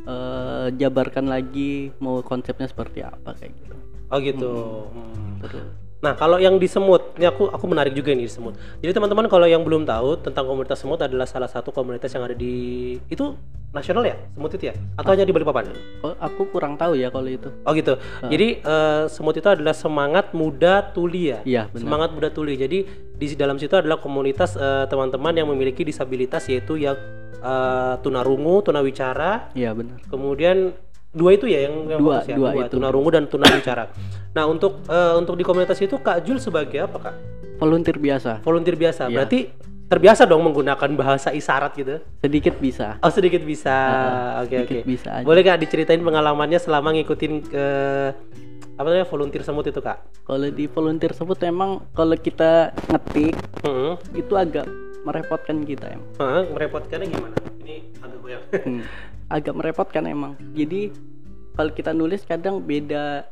eh, 0.00 0.66
jabarkan 0.74 1.30
lagi 1.30 1.94
mau 2.02 2.18
konsepnya 2.20 2.66
seperti 2.66 3.06
apa 3.06 3.36
kayak 3.38 3.52
gitu. 3.62 3.76
Oh 4.10 4.18
gitu. 4.18 4.52
Hmm. 4.90 5.38
Terus 5.38 5.66
Nah, 6.00 6.16
kalau 6.16 6.40
yang 6.40 6.56
di 6.56 6.64
semut, 6.64 7.12
ini 7.20 7.28
aku 7.28 7.52
aku 7.52 7.64
menarik 7.68 7.92
juga 7.92 8.16
ini 8.16 8.24
di 8.24 8.32
semut. 8.32 8.56
Jadi 8.80 8.96
teman-teman 8.96 9.28
kalau 9.28 9.44
yang 9.44 9.60
belum 9.60 9.84
tahu 9.84 10.16
tentang 10.24 10.48
komunitas 10.48 10.80
semut 10.80 10.96
adalah 10.96 11.28
salah 11.28 11.48
satu 11.48 11.68
komunitas 11.76 12.08
yang 12.16 12.24
ada 12.24 12.32
di 12.32 12.96
itu 13.12 13.36
nasional 13.70 14.08
ya, 14.08 14.16
semut 14.32 14.48
itu 14.56 14.72
ya? 14.72 14.74
Atau 14.96 15.12
hanya 15.12 15.28
di 15.28 15.32
Balikpapan? 15.36 15.70
oh, 16.00 16.16
aku 16.16 16.48
kurang 16.48 16.80
tahu 16.80 16.96
ya 16.96 17.12
kalau 17.12 17.28
itu. 17.28 17.52
Oh 17.68 17.76
gitu. 17.76 18.00
Jadi 18.24 18.64
eh, 18.64 19.02
semut 19.12 19.36
itu 19.36 19.44
adalah 19.44 19.76
semangat 19.76 20.32
muda 20.32 20.88
tuli 20.88 21.36
ya. 21.36 21.44
Iya, 21.44 21.62
benar. 21.68 21.84
Semangat 21.84 22.10
muda 22.16 22.28
tuli. 22.32 22.56
Jadi 22.56 22.78
di 23.20 23.26
dalam 23.36 23.60
situ 23.60 23.76
adalah 23.76 24.00
komunitas 24.00 24.56
eh, 24.56 24.88
teman-teman 24.88 25.36
yang 25.36 25.52
memiliki 25.52 25.84
disabilitas 25.84 26.48
yaitu 26.48 26.80
yang 26.80 26.96
eh, 27.44 27.94
tunarungu, 28.00 28.64
tunawicara, 28.64 29.52
Iya 29.52 29.76
benar. 29.76 30.00
kemudian 30.08 30.72
dua 31.10 31.30
itu 31.32 31.44
ya 31.44 31.66
yang, 31.66 31.74
yang 31.86 31.98
Dua, 31.98 32.18
fokus 32.18 32.28
ya? 32.28 32.36
dua 32.36 32.50
itu. 32.56 32.70
tunarungu 32.72 33.10
dan 33.10 33.24
tunawicara. 33.26 33.90
nah 34.30 34.46
untuk 34.46 34.86
eh, 34.86 35.14
untuk 35.14 35.34
di 35.34 35.42
komunitas 35.42 35.76
itu 35.76 35.96
Kak 35.96 36.22
Jul 36.22 36.38
sebagai 36.38 36.78
apa 36.80 36.96
Kak? 37.00 37.14
Volunteer 37.58 37.98
biasa. 37.98 38.40
Volunteer 38.40 38.74
biasa. 38.74 39.06
Iya. 39.06 39.14
Berarti 39.16 39.38
terbiasa 39.84 40.22
dong 40.22 40.40
menggunakan 40.42 40.90
bahasa 40.94 41.28
isyarat 41.30 41.74
gitu. 41.74 41.98
Sedikit 42.16 42.54
bisa. 42.56 42.96
Oh 43.00 43.10
sedikit 43.10 43.42
bisa. 43.42 43.74
Oke 44.40 44.54
oke. 44.56 44.70
sedikit 44.70 44.86
bisa 44.86 45.08
aja. 45.12 45.26
Boleh 45.26 45.42
Kak 45.42 45.58
diceritain 45.58 45.98
pengalamannya 45.98 46.56
selama 46.56 46.94
ngikutin 46.94 47.32
ke 47.44 47.66
apa 48.72 48.86
namanya 48.86 49.04
volunteer 49.04 49.42
semut 49.42 49.66
itu 49.66 49.76
Kak? 49.78 49.98
Kalau 50.22 50.46
di 50.46 50.64
volunteer 50.64 51.12
sebut 51.12 51.36
emang 51.42 51.84
kalau 51.90 52.14
kita 52.14 52.70
ngetik 52.86 53.34
Hmm. 53.60 53.98
itu 54.14 54.32
agak 54.34 54.64
merepotkan 55.02 55.60
kita 55.62 55.90
emang. 55.90 56.08
Hah, 56.16 56.48
merepotkannya 56.48 57.06
gimana? 57.08 57.36
Ini 57.60 57.76
agak 57.98 58.18
goyang. 58.20 58.44
Hmm. 58.54 58.80
agak 59.30 59.54
merepotkan 59.54 60.04
emang. 60.04 60.34
Jadi 60.52 60.90
kalau 61.54 61.70
kita 61.70 61.90
nulis 61.90 62.22
kadang 62.22 62.58
beda 62.60 63.24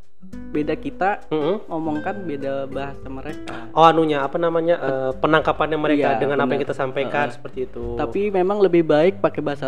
beda 0.50 0.75
kita 0.75 1.23
Hmm. 1.28 1.62
ngomong 1.64 2.02
kan 2.02 2.19
beda 2.21 2.67
bahasa 2.67 3.07
mereka. 3.07 3.71
Oh 3.71 3.87
anunya 3.87 4.19
apa 4.19 4.35
namanya 4.35 4.75
eh, 4.76 5.11
penangkapannya 5.14 5.78
mereka 5.78 6.14
Iya, 6.14 6.19
dengan 6.19 6.38
apa 6.40 6.50
yang 6.50 6.62
kita 6.64 6.75
sampaikan 6.75 7.26
Heeh. 7.26 7.37
seperti 7.38 7.59
itu. 7.64 7.95
Tapi 7.95 8.26
memang 8.28 8.59
lebih 8.59 8.83
baik 8.83 9.23
pakai 9.23 9.38
bahasa 9.38 9.67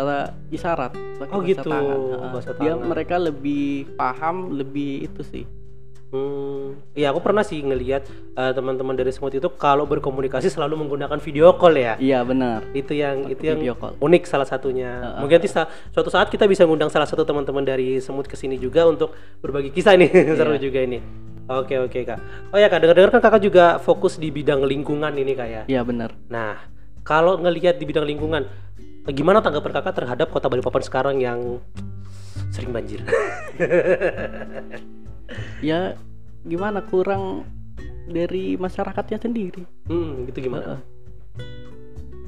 isyarat, 0.49 0.91
pakai 0.91 1.31
Oh, 1.31 1.39
bahasa 1.39 1.51
gitu, 1.55 1.69
tangan. 1.69 1.99
Heeh. 2.03 2.29
bahasa 2.29 2.51
Dia 2.53 2.73
tangan. 2.73 2.83
mereka 2.85 3.15
lebih 3.15 3.65
paham, 3.95 4.35
lebih 4.51 5.07
itu 5.07 5.23
sih. 5.23 5.43
Hmm, 6.11 6.75
iya 6.91 7.15
aku 7.15 7.23
pernah 7.23 7.39
sih 7.39 7.63
ngelihat 7.63 8.03
eh, 8.35 8.51
teman-teman 8.51 8.99
dari 8.99 9.15
semut 9.15 9.31
itu 9.31 9.47
kalau 9.55 9.87
berkomunikasi 9.87 10.51
selalu 10.51 10.83
menggunakan 10.83 11.15
video 11.23 11.55
call 11.55 11.71
ya. 11.71 11.95
Iya 11.95 12.27
benar. 12.27 12.67
Itu 12.75 12.91
yang 12.91 13.31
itu 13.31 13.39
yang 13.47 13.63
video 13.63 13.79
call. 13.79 13.95
unik 13.95 14.27
salah 14.27 14.43
satunya. 14.43 15.15
Mungkin 15.23 15.39
nanti 15.39 15.47
sa- 15.47 15.71
suatu 15.95 16.11
saat 16.11 16.27
kita 16.27 16.51
bisa 16.51 16.67
ngundang 16.67 16.91
salah 16.91 17.07
satu 17.07 17.23
teman-teman 17.23 17.63
dari 17.63 18.03
semut 18.03 18.27
ke 18.27 18.35
sini 18.35 18.59
juga 18.59 18.83
untuk 18.91 19.15
berbagi 19.39 19.71
kisah 19.71 19.95
nih. 19.95 20.11
Seru 20.37 20.59
juga 20.59 20.83
ini. 20.83 20.99
Oke 21.47 21.79
oke 21.79 21.99
kak. 22.03 22.19
Oh 22.51 22.59
ya 22.59 22.67
kak, 22.67 22.83
dengar-dengar 22.83 23.11
kan 23.15 23.21
kakak 23.23 23.41
juga 23.47 23.65
fokus 23.79 24.19
di 24.19 24.27
bidang 24.35 24.67
lingkungan 24.67 25.15
ini 25.15 25.31
kak 25.31 25.47
ya. 25.47 25.61
Iya 25.71 25.81
benar. 25.87 26.11
Nah, 26.27 26.59
kalau 27.07 27.39
ngelihat 27.39 27.79
di 27.79 27.87
bidang 27.87 28.03
lingkungan, 28.03 28.51
gimana 29.07 29.39
tanggapan 29.39 29.79
kakak 29.79 29.95
terhadap 29.95 30.27
kota 30.27 30.51
Balikpapan 30.51 30.83
sekarang 30.83 31.15
yang 31.23 31.63
sering 32.51 32.75
banjir? 32.75 32.99
Ya 35.61 35.95
gimana 36.41 36.81
kurang 36.81 37.45
dari 38.05 38.55
masyarakatnya 38.55 39.17
sendiri. 39.17 39.63
hmm, 39.85 40.27
gitu 40.27 40.49
gimana? 40.49 40.65
Heeh. 40.65 40.79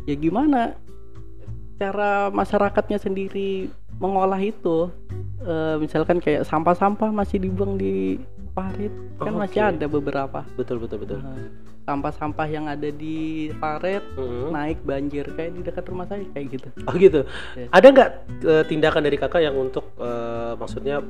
Ya 0.05 0.15
gimana 0.15 0.61
cara 1.75 2.29
masyarakatnya 2.29 2.99
sendiri 2.99 3.67
mengolah 3.97 4.39
itu? 4.39 4.91
Eh, 5.43 5.75
misalkan 5.75 6.23
kayak 6.23 6.47
sampah-sampah 6.47 7.11
masih 7.11 7.35
dibuang 7.37 7.75
di 7.75 8.15
parit 8.53 8.93
kan 9.17 9.33
masih 9.33 9.59
Oke. 9.59 9.69
ada 9.75 9.85
beberapa. 9.89 10.39
Betul 10.55 10.79
betul 10.79 11.03
betul. 11.03 11.19
Eh, 11.19 11.51
Sampah-sampah 11.83 12.47
yang 12.47 12.71
ada 12.71 12.87
di 12.87 13.51
parit 13.59 13.99
Hmm. 14.15 14.55
naik 14.55 14.79
banjir 14.87 15.27
kayak 15.35 15.51
di 15.51 15.61
dekat 15.61 15.83
rumah 15.83 16.07
saya 16.07 16.23
kayak 16.31 16.47
gitu. 16.53 16.67
Oh 16.87 16.95
gitu. 16.95 17.27
Iya. 17.59 17.67
Ada 17.75 17.87
nggak 17.91 18.09
eh, 18.45 18.63
tindakan 18.69 19.03
dari 19.03 19.17
kakak 19.19 19.41
yang 19.41 19.55
untuk 19.57 19.91
eh, 19.99 20.53
maksudnya 20.55 21.03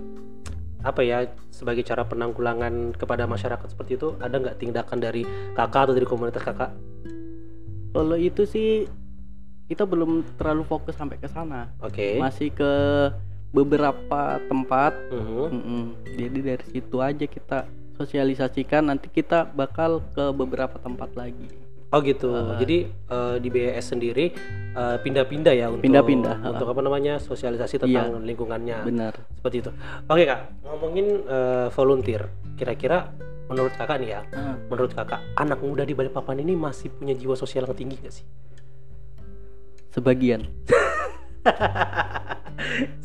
apa 0.84 1.02
ya 1.02 1.26
sebagai 1.50 1.88
cara 1.88 2.04
penanggulangan 2.04 2.92
kepada 2.94 3.24
masyarakat 3.24 3.72
seperti 3.72 3.96
itu? 3.96 4.20
Ada 4.20 4.36
nggak 4.38 4.60
tindakan 4.60 5.00
dari 5.00 5.24
kakak 5.56 5.90
atau 5.90 5.96
dari 5.96 6.08
komunitas 6.08 6.44
kakak? 6.44 6.76
Kalau 7.96 8.18
itu 8.20 8.44
sih 8.44 8.84
kita 9.72 9.88
belum 9.88 10.28
terlalu 10.36 10.68
fokus 10.68 11.00
sampai 11.00 11.16
ke 11.18 11.32
sana. 11.32 11.72
Oke. 11.80 12.20
Masih 12.20 12.52
ke 12.52 12.72
beberapa 13.56 14.44
tempat. 14.52 14.92
Mhm. 15.14 15.44
Mm-mm. 15.50 15.84
Jadi 16.20 16.40
dari 16.44 16.66
situ 16.68 16.98
aja 17.00 17.26
kita 17.26 17.60
sosialisasikan. 17.96 18.92
Nanti 18.92 19.08
kita 19.08 19.48
bakal 19.56 20.04
ke 20.12 20.36
beberapa 20.36 20.76
tempat 20.84 21.16
lagi. 21.16 21.63
Oh 21.94 22.02
gitu. 22.02 22.34
Uh, 22.34 22.58
Jadi 22.58 22.90
eh, 22.90 23.36
di 23.38 23.50
BES 23.54 23.86
sendiri 23.94 24.34
eh, 24.74 24.98
pindah-pindah 24.98 25.54
ya 25.54 25.70
untuk 25.70 25.86
Pindah-pindah, 25.86 26.42
uh. 26.42 26.52
untuk 26.58 26.74
apa 26.74 26.82
namanya 26.82 27.22
sosialisasi 27.22 27.86
tentang 27.86 28.26
lingkungannya. 28.26 28.82
Benar. 28.82 29.14
Seperti 29.38 29.62
itu. 29.62 29.72
Oke 30.10 30.26
kak, 30.26 30.58
ngomongin 30.66 31.22
eh, 31.22 31.68
volunteer. 31.70 32.34
Kira-kira 32.58 33.14
menurut 33.46 33.78
kakak 33.78 34.02
nih 34.02 34.10
ya, 34.18 34.22
Ah, 34.34 34.58
menurut 34.72 34.90
kakak 34.98 35.22
anak 35.38 35.62
muda 35.62 35.86
di 35.86 35.94
Balikpapan 35.94 36.42
ini 36.42 36.58
masih 36.58 36.90
punya 36.90 37.14
jiwa 37.14 37.38
sosial 37.38 37.70
yang 37.70 37.78
tinggi 37.78 38.02
gak 38.02 38.14
sih? 38.14 38.26
sebagian. 39.94 40.50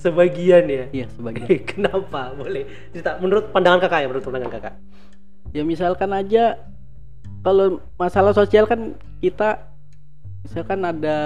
Sebagian 0.01 0.65
ya. 0.71 0.85
Iya, 0.89 1.07
sebagian. 1.13 1.49
Kenapa? 1.75 2.33
Boleh 2.33 2.65
cerita. 2.95 3.21
Menurut 3.21 3.53
pandangan 3.53 3.81
kakak 3.85 3.99
ya, 4.01 4.07
menurut 4.09 4.25
pandangan 4.25 4.53
kakak. 4.57 4.75
ya 5.49 5.65
misalkan 5.65 6.13
aja 6.13 6.61
kalau 7.43 7.79
masalah 7.97 8.33
sosial 8.33 8.67
kan 8.67 8.95
kita 9.19 9.63
misalkan 10.43 10.81
ada 10.83 11.19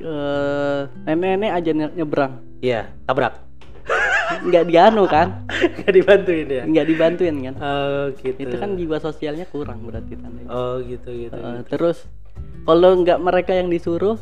eh, 0.00 0.80
nenek-nenek 1.04 1.50
aja 1.52 1.70
nye- 1.72 1.94
nyebrang. 1.96 2.40
Iya, 2.60 2.88
tabrak. 3.04 3.34
nggak 4.30 4.64
dianu 4.70 5.10
kan? 5.10 5.42
Nggak 5.82 5.90
dibantuin 5.90 6.46
ya? 6.46 6.62
Nggak 6.62 6.86
dibantuin 6.86 7.36
kan? 7.42 7.54
Oh 7.58 8.14
gitu. 8.14 8.38
Itu 8.38 8.56
kan 8.62 8.78
jiwa 8.78 8.96
sosialnya 9.02 9.42
kurang 9.50 9.82
berarti 9.82 10.14
tanda 10.14 10.46
oh 10.46 10.78
gitu 10.86 11.10
gitu 11.10 11.34
Eh, 11.34 11.66
terus 11.66 12.06
kalau 12.62 13.02
nggak 13.02 13.18
mereka 13.18 13.58
yang 13.58 13.66
disuruh 13.66 14.16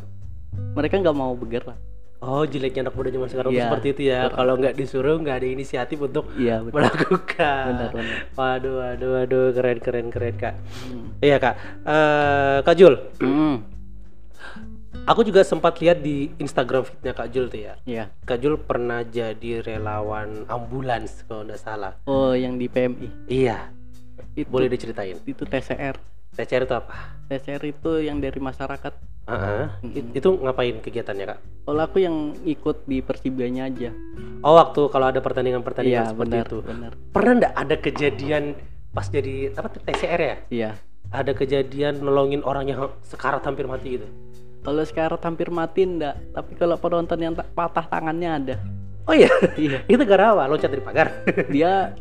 mereka 0.73 0.97
nggak 0.97 1.13
mau 1.13 1.37
bergerak 1.37 1.77
oh 2.19 2.43
jeleknya 2.43 2.83
anak 2.83 2.95
muda 2.95 3.09
zaman 3.09 3.29
sekarang 3.29 3.51
tuh 3.51 3.59
Iya. 3.59 3.67
seperti 3.71 3.87
itu 3.93 4.03
ya. 4.07 4.21
kalau 4.29 4.55
nggak 4.55 4.75
disuruh 4.75 5.17
nggak 5.19 5.37
ada 5.39 5.49
inisiatif 5.49 5.99
untuk 5.99 6.27
iya 6.35 6.59
betul. 6.59 6.83
melakukan. 6.83 7.65
Benar 7.71 7.89
benar. 7.95 8.17
Waduh 8.35 8.75
waduh 8.77 9.11
waduh 9.17 9.47
keren 9.53 9.79
keren 9.79 10.07
keren 10.11 10.35
kak. 10.35 10.55
Hmm. 10.87 11.07
iya 11.21 11.37
kak. 11.39 11.55
Eh, 11.87 12.57
kak 12.63 12.75
Jul. 12.75 12.95
Hmm, 13.23 13.63
aku 15.05 15.23
juga 15.23 15.41
sempat 15.41 15.79
lihat 15.79 16.01
di 16.01 16.29
Instagram 16.37 16.85
fitnya 16.85 17.13
kak 17.13 17.29
Jul 17.31 17.47
tuh 17.49 17.61
ya. 17.63 17.75
Iya. 17.83 18.05
Kak 18.23 18.39
Jul 18.39 18.59
pernah 18.59 19.01
jadi 19.03 19.63
relawan 19.63 20.45
ambulans 20.47 21.25
kalau 21.25 21.47
nggak 21.47 21.61
salah. 21.61 21.97
Oh 22.05 22.35
yang 22.35 22.59
di 22.59 22.67
PMI 22.67 23.09
iya. 23.27 23.71
Itu 24.35 24.51
boleh 24.51 24.69
diceritain? 24.69 25.19
itu 25.23 25.43
TCR 25.43 25.99
TCR 26.31 26.63
itu 26.63 26.75
apa? 26.75 26.95
TCR 27.27 27.63
itu 27.65 27.99
yang 27.99 28.19
dari 28.19 28.39
masyarakat 28.39 28.95
Heeh. 29.29 29.65
It- 29.93 30.13
itu 30.17 30.29
ngapain 30.35 30.81
kegiatannya 30.81 31.25
kak? 31.29 31.39
Kalau 31.69 31.83
aku 31.85 32.01
yang 32.01 32.17
ikut 32.43 32.89
di 32.89 33.05
Persibanya 33.05 33.69
aja. 33.69 33.93
Oh 34.41 34.57
waktu 34.57 34.89
kalau 34.89 35.13
ada 35.13 35.21
pertandingan 35.21 35.61
pertandingan 35.61 36.01
iya 36.03 36.09
seperti 36.09 36.33
benar 36.33 36.47
itu. 36.49 36.59
benar. 36.65 36.91
Pernah 37.13 37.33
nggak 37.37 37.55
ada 37.55 37.77
kejadian 37.77 38.45
pas 38.89 39.07
jadi 39.07 39.53
apa 39.53 39.69
TCR 39.69 40.21
ya? 40.21 40.37
Iya. 40.49 40.71
Ada 41.09 41.33
kejadian 41.33 42.01
nolongin 42.01 42.41
orang 42.41 42.69
yang 42.69 42.81
sekarat 43.05 43.45
hampir 43.45 43.69
mati 43.69 44.01
gitu? 44.01 44.09
Kalau 44.59 44.81
sekarang 44.83 45.21
hampir 45.21 45.49
mati 45.49 45.85
enggak 45.85 46.17
tapi 46.33 46.57
kalau 46.57 46.81
penonton 46.81 47.21
yang 47.21 47.35
tak- 47.37 47.53
patah 47.53 47.85
tangannya 47.85 48.31
ada. 48.33 48.57
Oh 49.05 49.13
iya? 49.13 49.29
Iya. 49.57 49.85
Itu 49.93 50.09
gara 50.09 50.33
apa? 50.33 50.49
Loncat 50.49 50.73
dari 50.73 50.81
pagar? 50.81 51.09
Dia 51.55 51.93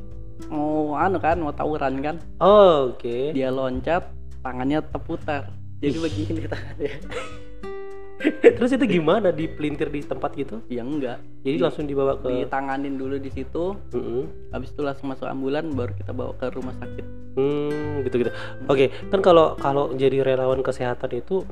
mau 0.47 0.95
anu 0.95 1.19
kan 1.19 1.35
mau 1.39 1.51
tawuran 1.51 1.99
kan? 1.99 2.15
Oh, 2.39 2.95
oke. 2.95 3.35
Dia 3.35 3.51
loncat 3.51 4.07
tangannya 4.39 4.79
terputar 4.79 5.51
jadi 5.77 5.97
begini 5.97 6.41
tangannya 6.45 6.91
terus 8.57 8.73
itu 8.73 8.85
gimana 8.89 9.29
dipelintir 9.29 9.87
di 9.87 10.01
tempat 10.01 10.33
gitu 10.33 10.65
ya 10.67 10.81
enggak 10.81 11.21
jadi 11.45 11.57
langsung 11.61 11.85
dibawa 11.85 12.17
ke 12.17 12.45
ditanganin 12.45 12.97
dulu 12.97 13.15
di 13.15 13.29
situ 13.29 13.77
Mm-mm. 13.93 14.49
habis 14.49 14.73
itu 14.73 14.81
langsung 14.81 15.07
masuk 15.07 15.29
ambulan 15.29 15.69
baru 15.69 15.93
kita 15.93 16.11
bawa 16.11 16.33
ke 16.33 16.49
rumah 16.49 16.73
sakit 16.75 17.05
Hmm, 17.37 18.01
gitu 18.01 18.25
gitu. 18.25 18.33
Oke, 18.65 18.89
kan 19.13 19.21
kalau 19.21 19.53
kalau 19.53 19.93
jadi 19.93 20.25
relawan 20.25 20.65
kesehatan 20.65 21.21
itu 21.21 21.45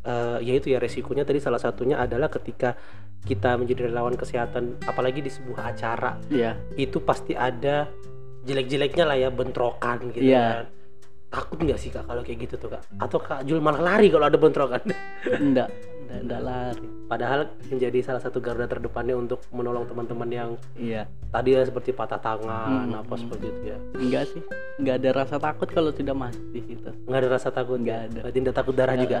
eh 0.00 0.40
ya 0.40 0.56
itu 0.56 0.72
ya 0.72 0.80
resikonya 0.80 1.28
tadi 1.28 1.36
salah 1.36 1.60
satunya 1.60 2.00
adalah 2.00 2.32
ketika 2.32 2.72
kita 3.28 3.60
menjadi 3.60 3.92
relawan 3.92 4.16
kesehatan 4.16 4.80
apalagi 4.88 5.20
di 5.20 5.28
sebuah 5.28 5.68
acara 5.68 6.16
iya 6.32 6.56
itu 6.80 7.04
pasti 7.04 7.36
ada 7.36 7.92
jelek-jeleknya 8.40 9.04
lah 9.04 9.20
ya 9.20 9.28
bentrokan 9.28 10.08
gitu 10.16 10.32
Iya. 10.32 10.64
kan. 10.64 10.64
Takut 11.28 11.58
nggak 11.58 11.76
sih 11.76 11.88
kak 11.88 12.02
kalau 12.02 12.20
kayak 12.20 12.38
gitu 12.42 12.56
tuh 12.56 12.70
kak? 12.70 12.82
Atau 12.96 13.18
kak 13.18 13.44
Jul 13.44 13.58
malah 13.58 13.80
lari 13.80 14.08
kalau 14.08 14.24
ada 14.24 14.34
bentrokan? 14.34 14.80
enggak 15.44 15.68
enggak, 16.00 16.20
enggak 16.22 16.40
lari 16.42 16.86
Padahal 17.04 17.40
menjadi 17.66 17.98
salah 18.02 18.18
satu 18.18 18.36
garda 18.38 18.64
terdepannya 18.64 19.12
untuk 19.14 19.44
menolong 19.50 19.84
teman-teman 19.84 20.28
yang 20.28 20.50
iya 20.74 21.04
tadi 21.28 21.52
ya 21.52 21.60
seperti 21.62 21.92
patah 21.92 22.16
tangan 22.16 22.88
Hmm, 22.88 22.96
apa 22.98 23.10
hmm. 23.10 23.20
seperti 23.22 23.44
itu 23.46 23.60
ya. 23.62 23.78
enggak 23.94 24.24
sih 24.26 24.42
enggak 24.78 24.94
ada 24.96 25.10
rasa 25.14 25.36
takut 25.38 25.68
kalau 25.68 25.90
sudah 25.90 26.14
masuk 26.14 26.44
di 26.48 26.60
situ 26.64 26.88
Nggak 27.04 27.18
ada 27.18 27.28
rasa 27.30 27.48
takut 27.50 27.76
Nggak 27.78 27.92
ya? 27.94 28.06
ada. 28.06 28.20
Berarti 28.22 28.38
nggak 28.38 28.56
takut 28.56 28.74
darah 28.74 28.96
juga. 28.96 29.18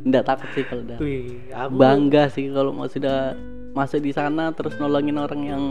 enggak 0.00 0.24
takut 0.24 0.48
sih 0.50 0.64
kalau 0.64 0.82
udah 0.82 0.98
Wih, 0.98 1.24
aku 1.50 1.70
bangga 1.74 2.22
sih 2.26 2.44
kalau 2.48 2.70
mau 2.72 2.86
sudah 2.86 3.36
masuk 3.74 4.00
di 4.00 4.12
sana 4.12 4.48
terus 4.50 4.72
nolongin 4.74 5.18
orang 5.18 5.42
yang 5.42 5.62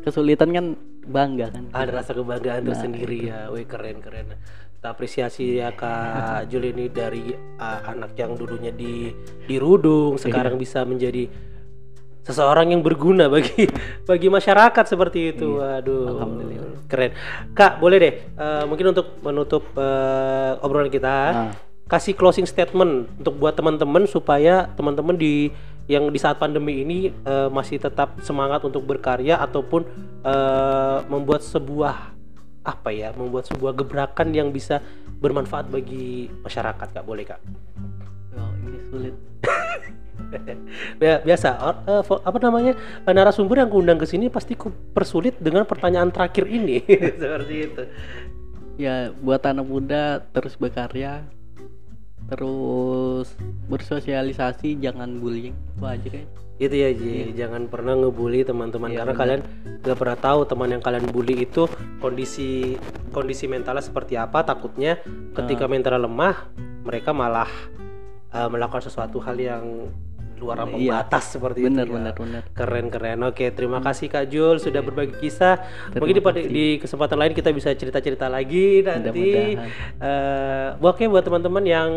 kesulitan 0.00 0.50
kan 0.50 0.66
bangga 1.04 1.50
kan 1.50 1.64
ada 1.72 1.90
rasa 1.92 2.10
kebanggaan 2.12 2.62
Nah, 2.62 2.68
tersendiri 2.68 3.18
ya. 3.26 3.50
Wih 3.50 3.66
keren 3.66 3.98
keren. 3.98 4.38
Kita 4.82 4.98
apresiasi 4.98 5.62
ya 5.62 5.70
Kak 5.70 6.50
Jul 6.50 6.74
ini 6.74 6.90
dari 6.90 7.30
uh, 7.30 7.80
anak 7.86 8.18
yang 8.18 8.34
dulunya 8.34 8.74
di 8.74 9.14
di 9.46 9.54
Rudung 9.54 10.18
sekarang 10.18 10.58
bisa 10.58 10.82
menjadi 10.82 11.30
seseorang 12.26 12.74
yang 12.74 12.82
berguna 12.82 13.30
bagi 13.30 13.70
bagi 14.10 14.26
masyarakat 14.26 14.82
seperti 14.82 15.38
itu. 15.38 15.62
Waduh. 15.62 16.18
Alhamdulillah. 16.18 16.82
Keren. 16.90 17.14
Kak, 17.54 17.78
boleh 17.78 17.98
deh 18.02 18.14
uh, 18.34 18.66
mungkin 18.66 18.90
untuk 18.90 19.22
menutup 19.22 19.70
uh, 19.78 20.58
obrolan 20.66 20.90
kita 20.90 21.14
Nah, 21.30 21.54
kasih 21.86 22.18
closing 22.18 22.50
statement 22.50 23.06
untuk 23.22 23.38
buat 23.38 23.54
teman-teman 23.54 24.10
supaya 24.10 24.66
teman-teman 24.74 25.14
di 25.14 25.54
yang 25.86 26.10
di 26.10 26.18
saat 26.18 26.42
pandemi 26.42 26.82
ini 26.82 27.14
eh, 27.14 27.48
masih 27.54 27.78
tetap 27.78 28.18
semangat 28.26 28.66
untuk 28.66 28.82
berkarya 28.82 29.38
ataupun 29.38 29.86
eh, 30.26 30.98
membuat 31.06 31.46
sebuah 31.46 32.18
apa 32.62 32.94
ya 32.94 33.10
membuat 33.14 33.50
sebuah 33.50 33.74
gebrakan 33.74 34.30
yang 34.30 34.54
bisa 34.54 34.78
bermanfaat 35.22 35.70
bagi 35.70 36.30
masyarakat 36.42 36.88
kak. 36.94 37.04
Boleh 37.06 37.24
kak? 37.26 37.40
Oh, 38.38 38.52
ini 38.66 38.78
sulit. 38.90 39.14
Ya, 40.96 41.20
biasa. 41.20 41.60
Or- 41.60 42.04
fo- 42.08 42.22
apa 42.24 42.38
namanya 42.40 42.72
eh, 42.78 43.12
narasumber 43.12 43.60
yang 43.60 43.68
kuundang 43.68 44.00
ke 44.00 44.08
sini 44.08 44.32
pasti 44.32 44.56
ku 44.56 44.72
persulit 44.96 45.36
dengan 45.36 45.68
pertanyaan 45.68 46.08
terakhir 46.08 46.48
ini. 46.48 46.80
Seperti 47.20 47.54
itu. 47.68 47.82
Ya 48.80 49.12
buat 49.12 49.44
anak 49.44 49.66
muda 49.68 50.24
terus 50.32 50.56
berkarya 50.56 51.28
terus 52.30 53.34
bersosialisasi 53.66 54.78
jangan 54.78 55.18
bullying. 55.18 55.56
Itu 55.78 55.84
aja 55.86 56.08
kayak 56.08 56.28
itu 56.62 56.74
ya 56.78 56.90
Ji. 56.94 57.34
Jangan 57.34 57.66
pernah 57.66 57.98
ngebully 57.98 58.46
teman-teman. 58.46 58.94
Iya, 58.94 59.02
karena 59.02 59.12
benar. 59.16 59.22
kalian 59.22 59.40
gak 59.82 59.98
pernah 59.98 60.18
tahu 60.18 60.40
teman 60.46 60.70
yang 60.70 60.82
kalian 60.84 61.06
bully 61.10 61.42
itu 61.42 61.66
kondisi 61.98 62.78
kondisi 63.10 63.50
mentalnya 63.50 63.82
seperti 63.82 64.14
apa. 64.14 64.46
Takutnya 64.46 65.02
ketika 65.34 65.66
mentalnya 65.66 66.06
lemah 66.06 66.36
mereka 66.86 67.10
malah 67.10 67.50
eh, 68.30 68.48
melakukan 68.48 68.84
sesuatu 68.86 69.18
hal 69.18 69.36
yang 69.42 69.90
luar 70.42 70.66
ambang 70.66 70.82
Iya. 70.82 70.98
batas 70.98 71.38
seperti 71.38 71.62
bener 71.62 71.86
itu 71.86 71.94
ya. 71.94 71.96
bener 71.96 72.14
bener 72.18 72.42
keren 72.50 72.86
keren. 72.90 73.18
Oke 73.22 73.54
terima 73.54 73.78
kasih 73.78 74.10
kak 74.10 74.26
Jul 74.26 74.58
sudah 74.58 74.82
berbagi 74.82 75.14
kisah. 75.16 75.62
Mungkin 75.94 76.18
di, 76.18 76.22
di 76.50 76.66
kesempatan 76.76 77.14
lain 77.14 77.32
kita 77.32 77.54
bisa 77.54 77.70
cerita 77.72 78.02
cerita 78.02 78.26
lagi 78.26 78.82
nanti. 78.82 79.54
Eh, 80.02 80.68
oke 80.76 81.06
buat 81.06 81.22
teman-teman 81.22 81.62
yang 81.62 81.90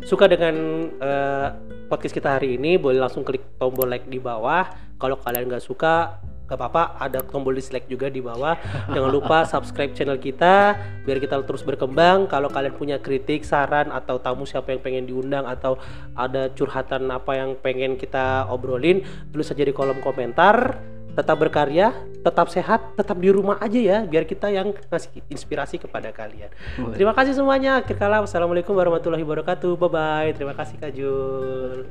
suka 0.00 0.24
dengan 0.24 0.54
eh, 0.88 1.48
podcast 1.86 2.14
kita 2.14 2.38
hari 2.38 2.56
ini 2.56 2.80
boleh 2.80 2.96
langsung 2.96 3.20
klik 3.22 3.44
tombol 3.58 3.84
like 3.84 4.08
di 4.08 4.16
bawah. 4.16 4.64
Kalau 4.96 5.14
kalian 5.14 5.46
nggak 5.46 5.62
suka 5.62 6.18
gak 6.48 6.56
apa-apa 6.56 6.96
ada 6.96 7.20
tombol 7.20 7.52
dislike 7.52 7.84
juga 7.92 8.08
di 8.08 8.24
bawah. 8.24 8.56
Jangan 8.88 9.10
lupa 9.12 9.44
subscribe 9.44 9.92
channel 9.92 10.16
kita 10.16 10.74
biar 11.04 11.20
kita 11.20 11.44
terus 11.44 11.60
berkembang. 11.60 12.24
Kalau 12.26 12.48
kalian 12.48 12.74
punya 12.74 12.96
kritik 12.96 13.44
saran 13.44 13.92
atau 13.92 14.16
tamu 14.16 14.48
siapa 14.48 14.72
yang 14.72 14.80
pengen 14.80 15.04
diundang 15.04 15.44
atau 15.44 15.76
ada 16.16 16.48
curhatan 16.56 17.12
apa 17.12 17.36
yang 17.36 17.52
pengen 17.60 18.00
kita 18.00 18.48
obrolin 18.48 19.04
tulis 19.28 19.44
saja 19.44 19.60
di 19.60 19.76
kolom 19.76 20.00
komentar. 20.00 20.80
Tetap 21.12 21.36
berkarya 21.36 21.92
tetap 22.18 22.46
sehat 22.50 22.98
tetap 22.98 23.18
di 23.18 23.30
rumah 23.30 23.58
aja 23.62 23.78
ya 23.78 23.98
biar 24.06 24.26
kita 24.26 24.50
yang 24.50 24.74
ngasih 24.74 25.22
inspirasi 25.30 25.76
kepada 25.78 26.10
kalian. 26.10 26.50
Boleh. 26.80 26.96
terima 26.96 27.12
kasih 27.12 27.36
semuanya. 27.36 27.82
Akhir 27.84 28.00
kala 28.00 28.24
wassalamualaikum 28.24 28.72
warahmatullahi 28.72 29.22
wabarakatuh. 29.22 29.76
Bye 29.76 29.90
bye 29.90 30.30
terima 30.32 30.54
kasih 30.56 30.80
kak 30.80 30.92
Jul 30.96 31.84